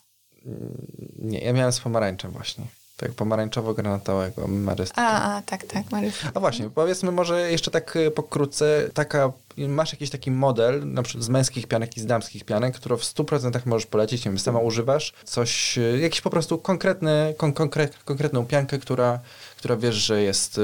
[1.18, 2.64] nie, ja miałem z pomarańczem właśnie.
[2.97, 4.95] Tak pomarańczowo-granatowego, marysty.
[4.97, 6.14] A, a tak, tak, Mariusz.
[6.34, 11.24] A właśnie, powiedzmy może jeszcze tak e, pokrótce, taka, masz jakiś taki model, na przykład
[11.24, 14.59] z męskich pianek i z damskich pianek, którą w 100% możesz polecić, nie wiem, sama
[14.59, 19.20] używasz, coś, e, jakiś po prostu konkretny, kon, konkret, konkretną piankę, która,
[19.61, 20.61] która wiesz, że jest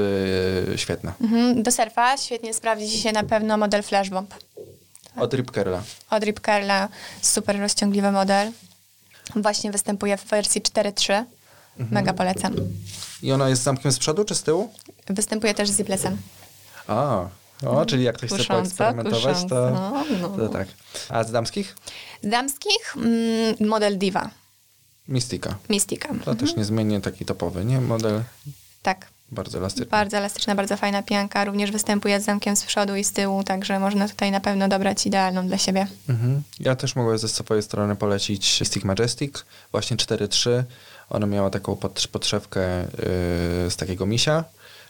[0.73, 1.13] e, świetna.
[1.21, 1.63] Mhm.
[1.63, 4.33] Do surfa świetnie sprawdzi się na pewno model Flashbomb.
[5.15, 5.83] Od Rip Curla.
[6.09, 6.89] Od Rip Curla
[7.21, 8.51] super rozciągliwy model.
[9.35, 11.23] Właśnie występuje w wersji 4.3.
[11.91, 12.55] Mega polecam.
[13.23, 14.73] I ona jest z zamkiem z przodu czy z tyłu?
[15.07, 16.17] Występuje też z ziplesem.
[16.87, 17.27] A,
[17.65, 20.37] o, czyli jak ktoś chce Kusząco, poeksperymentować, to, kusząco, no.
[20.37, 20.67] to tak.
[21.09, 21.75] A z damskich?
[22.23, 24.29] Z damskich mm, model Diva,
[25.07, 25.57] Mystika.
[25.69, 26.09] Mystica.
[26.25, 27.81] To też niezmiennie taki topowy, nie?
[27.81, 28.23] Model
[28.87, 29.07] Tak.
[29.31, 29.91] bardzo elastyczny.
[29.91, 31.45] Bardzo elastyczna, bardzo fajna pianka.
[31.45, 35.05] Również występuje z zamkiem z przodu i z tyłu, także można tutaj na pewno dobrać
[35.05, 35.87] idealną dla siebie.
[36.09, 36.41] Mhm.
[36.59, 40.63] Ja też mogę ze swojej strony polecić Stick Majestic, właśnie 4.3.
[41.09, 42.87] Ona miała taką pod, podszewkę yy,
[43.71, 44.43] z takiego misia,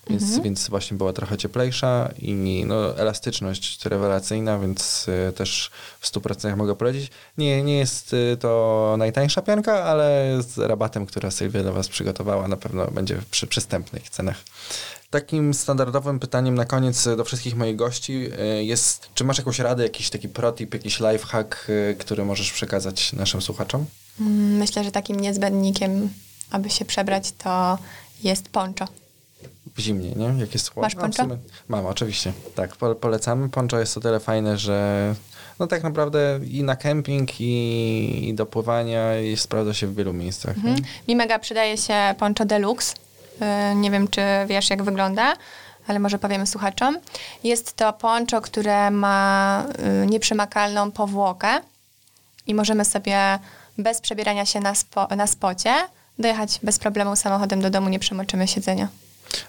[0.10, 6.58] więc, więc właśnie była trochę cieplejsza i no, elastyczność rewelacyjna, więc yy, też w 100%
[6.58, 7.12] mogę polecić.
[7.38, 12.48] Nie, nie jest yy, to najtańsza pianka, ale z rabatem, która Sylwia dla Was przygotowała,
[12.48, 14.38] na pewno będzie przy przystępnych cenach.
[15.10, 18.30] Takim standardowym pytaniem na koniec do wszystkich moich gości
[18.60, 23.14] y, jest, czy masz jakąś radę, jakiś taki protip, jakiś lifehack, y, który możesz przekazać
[23.14, 23.86] naszym słuchaczom?
[24.20, 26.10] Mm, Myślę, że takim niezbędnikiem,
[26.52, 27.78] aby się przebrać, to
[28.24, 28.88] jest poncho.
[29.78, 30.40] W zimnie, nie?
[30.40, 30.82] Jak jest chłodno.
[30.86, 31.24] Masz No, poncho?
[31.24, 32.34] sumie Mam, oczywiście.
[32.56, 33.50] Tak, po, polecamy.
[33.50, 35.16] Poncho jest o tyle fajne, że
[35.60, 40.14] no tak naprawdę i na kemping, i, i do pływania i sprawdza się w wielu
[40.14, 40.56] miejscach.
[40.56, 40.76] Mhm.
[41.08, 42.96] Mi mega przydaje się poncho deluxe.
[43.42, 45.34] Yy, Nie wiem, czy wiesz, jak wygląda,
[45.88, 46.98] ale może powiemy słuchaczom.
[47.44, 49.66] Jest to poncho, które ma
[50.02, 51.48] yy, nieprzemakalną powłokę
[52.48, 53.40] i możemy sobie
[53.78, 55.74] bez przebierania się na, spo, na spocie
[56.20, 58.88] dojechać bez problemu samochodem do domu, nie przemoczymy siedzenia.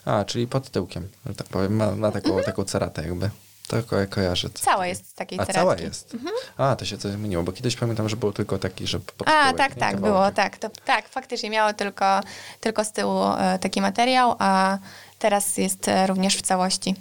[0.05, 1.77] A, czyli pod tyłkiem, że tak powiem.
[1.77, 3.31] Ma, ma taką, taką ceratę jakby.
[3.69, 4.49] To ko kojarzę.
[4.55, 5.61] Cała jest z takiej A ceratki.
[5.61, 6.17] cała jest.
[6.57, 9.53] A, to się coś zmieniło, bo kiedyś pamiętam, że był tylko taki, że pod A,
[9.53, 10.01] tak, tak, Kawałek.
[10.01, 10.59] było, tak.
[10.59, 12.21] To, tak, faktycznie miało tylko,
[12.61, 14.79] tylko z tyłu e, taki materiał, a
[15.19, 16.95] teraz jest e, również w całości.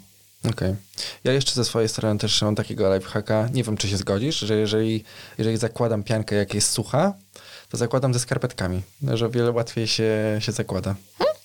[0.51, 0.75] Okej.
[1.23, 3.47] Ja jeszcze ze swojej strony też mam takiego lifehacka.
[3.53, 5.03] Nie wiem, czy się zgodzisz, że jeżeli,
[5.37, 7.13] jeżeli zakładam piankę, jak jest sucha,
[7.69, 8.81] to zakładam ze skarpetkami,
[9.13, 10.95] że o wiele łatwiej się, się zakłada.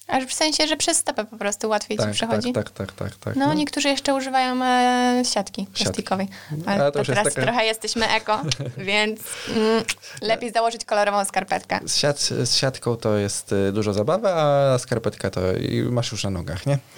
[0.09, 2.53] Aż w sensie, że przez stopę po prostu łatwiej ci Tak, przechodzi.
[2.53, 3.37] tak, tak, tak, tak, tak.
[3.37, 6.29] No, niektórzy jeszcze używają e, siatki plastikowej.
[6.67, 8.43] Ale Ale to to jest teraz taka- trochę jesteśmy eko,
[8.79, 9.21] więc
[9.57, 9.85] mm,
[10.23, 11.81] lepiej założyć kolorową skarpetkę.
[11.87, 16.25] Z, siat, z siatką to jest y, dużo zabawy, a skarpetka to i masz już
[16.25, 16.79] na nogach, nie?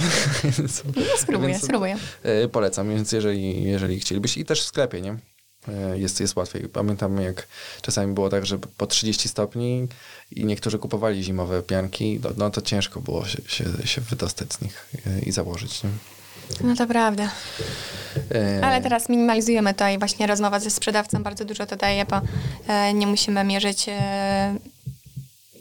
[0.97, 1.97] No, spróbuję, więc, spróbuję.
[2.45, 5.17] y, Polecam, więc jeżeli, jeżeli chcielibyś i też w sklepie, nie?
[5.69, 6.69] Y, Jest, jest łatwiej.
[6.69, 7.47] Pamiętam, jak
[7.83, 9.89] czasami było tak, że po 30 stopni
[10.33, 14.61] i niektórzy kupowali zimowe pianki, no, no to ciężko było się, się, się wydostać z
[14.61, 15.83] nich y, i założyć.
[15.83, 15.91] Nie?
[16.61, 17.31] No to prawda.
[18.35, 22.21] Y, Ale teraz minimalizujemy to i właśnie rozmowa ze sprzedawcą bardzo dużo to daje, bo
[22.69, 24.55] e, nie musimy mierzyć e,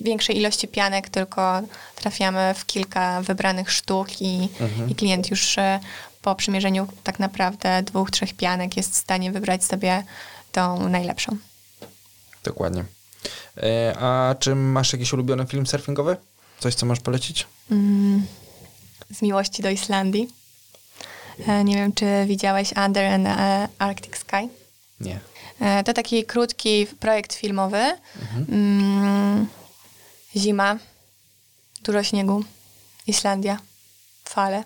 [0.01, 1.61] większej ilości pianek, tylko
[1.95, 4.49] trafiamy w kilka wybranych sztuk i,
[4.87, 5.79] i klient już e,
[6.23, 10.03] po przymierzeniu tak naprawdę dwóch, trzech pianek jest w stanie wybrać sobie
[10.51, 11.37] tą najlepszą.
[12.43, 12.83] Dokładnie.
[13.57, 16.17] Y, A czy masz jakiś ulubiony film surfingowy?
[16.59, 17.47] Coś, co możesz polecić?
[17.71, 18.25] Mm,
[19.11, 20.29] z miłości do Islandii.
[21.47, 24.49] E, nie wiem, czy widziałeś Under an e, Arctic Sky?
[24.99, 25.19] Nie.
[25.59, 27.97] E, To taki krótki projekt filmowy.
[28.49, 29.47] Mm,
[30.37, 30.77] zima,
[31.83, 32.43] dużo śniegu,
[33.07, 33.57] Islandia,
[34.25, 34.63] fale,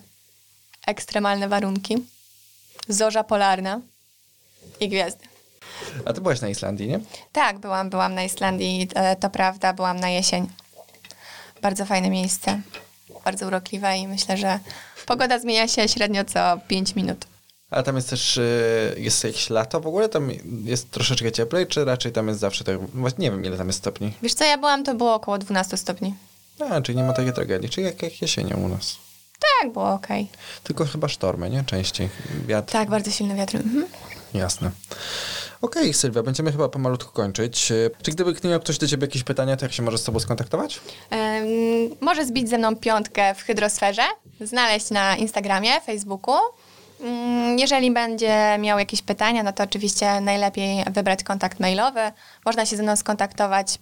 [0.88, 1.98] ekstremalne warunki,
[2.90, 3.82] zorza polarna
[4.80, 5.26] i gwiazdy.
[6.06, 7.00] A ty byłaś na Islandii, nie?
[7.32, 10.48] Tak, byłam, byłam na Islandii, e, to prawda, byłam na jesień.
[11.62, 12.62] Bardzo fajne miejsce,
[13.26, 14.60] bardzo urokliwe i myślę, że
[15.06, 17.26] pogoda zmienia się średnio co 5 minut.
[17.70, 20.10] Ale tam jest też, y, jest jakieś lato w ogóle?
[20.10, 20.30] Tam
[20.64, 23.80] jest troszeczkę cieplej, czy raczej tam jest zawsze tak, właśnie nie wiem ile tam jest
[23.80, 24.14] stopni.
[24.22, 26.16] Wiesz co, ja byłam, to było około 12 stopni.
[26.70, 28.98] A, czyli nie ma takiej tragedii, czyli jak, jak jesienią u nas.
[29.62, 30.28] Tak, było okej.
[30.64, 31.64] Tylko chyba sztormy, nie?
[31.64, 32.10] Częściej.
[32.48, 32.72] Wiatr.
[32.74, 33.60] Tak, bardzo silne wiatry.
[33.60, 33.86] Mhm.
[34.34, 34.72] Jasne.
[35.62, 37.66] Okej, Sylwia, będziemy chyba pomalutku kończyć.
[38.02, 40.80] Czy gdyby miał ktoś do ciebie jakieś pytania, to jak się może z tobą skontaktować?
[41.10, 41.45] Em,
[42.02, 44.02] może zbić ze mną piątkę w hydrosferze,
[44.41, 46.36] znaleźć na Instagramie, Facebooku.
[47.02, 52.12] Mm, Jeżeli będzie miał jakieś pytania, no to oczywiście najlepiej wybrać kontakt mailowy.
[52.45, 53.80] Można się ze mną skontaktować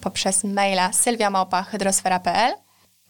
[0.00, 2.54] poprzez maila sylwiamałpa.hydrosfera.pl.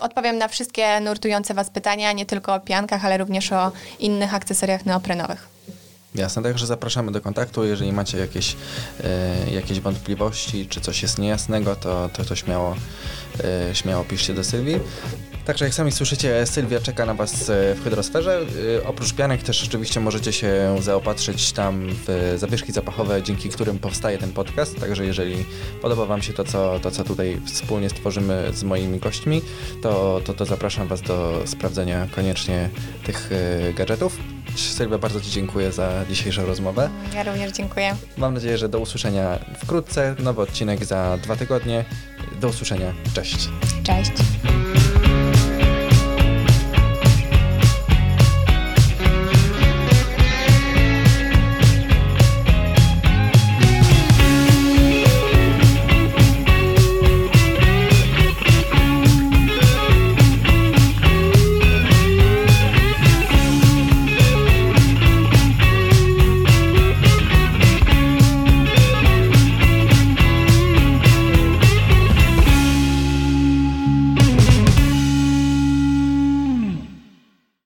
[0.02, 4.86] Odpowiem na wszystkie nurtujące Was pytania, nie tylko o piankach, ale również o innych akcesoriach
[4.86, 5.48] neoprenowych.
[6.14, 7.64] Jasne, także zapraszamy do kontaktu.
[7.64, 8.56] Jeżeli macie jakieś,
[9.04, 12.76] e, jakieś wątpliwości, czy coś jest niejasnego, to, to, to śmiało,
[13.70, 14.80] e, śmiało piszcie do Sylwii.
[15.44, 18.40] Także jak sami słyszycie, Sylwia czeka na Was e, w hydrosferze.
[18.78, 24.18] E, oprócz pianek też rzeczywiście możecie się zaopatrzyć tam w zawieszki zapachowe, dzięki którym powstaje
[24.18, 24.80] ten podcast.
[24.80, 25.44] Także jeżeli
[25.82, 29.42] podoba Wam się to, co, to, co tutaj wspólnie stworzymy z moimi gośćmi,
[29.82, 32.68] to, to, to zapraszam Was do sprawdzenia koniecznie
[33.04, 34.18] tych e, gadżetów.
[34.56, 36.90] Sylwia, bardzo Ci dziękuję za dzisiejszą rozmowę.
[37.14, 37.96] Ja również dziękuję.
[38.16, 40.14] Mam nadzieję, że do usłyszenia wkrótce.
[40.18, 41.84] Nowy odcinek za dwa tygodnie.
[42.40, 42.92] Do usłyszenia.
[43.14, 43.48] Cześć.
[43.82, 44.12] Cześć.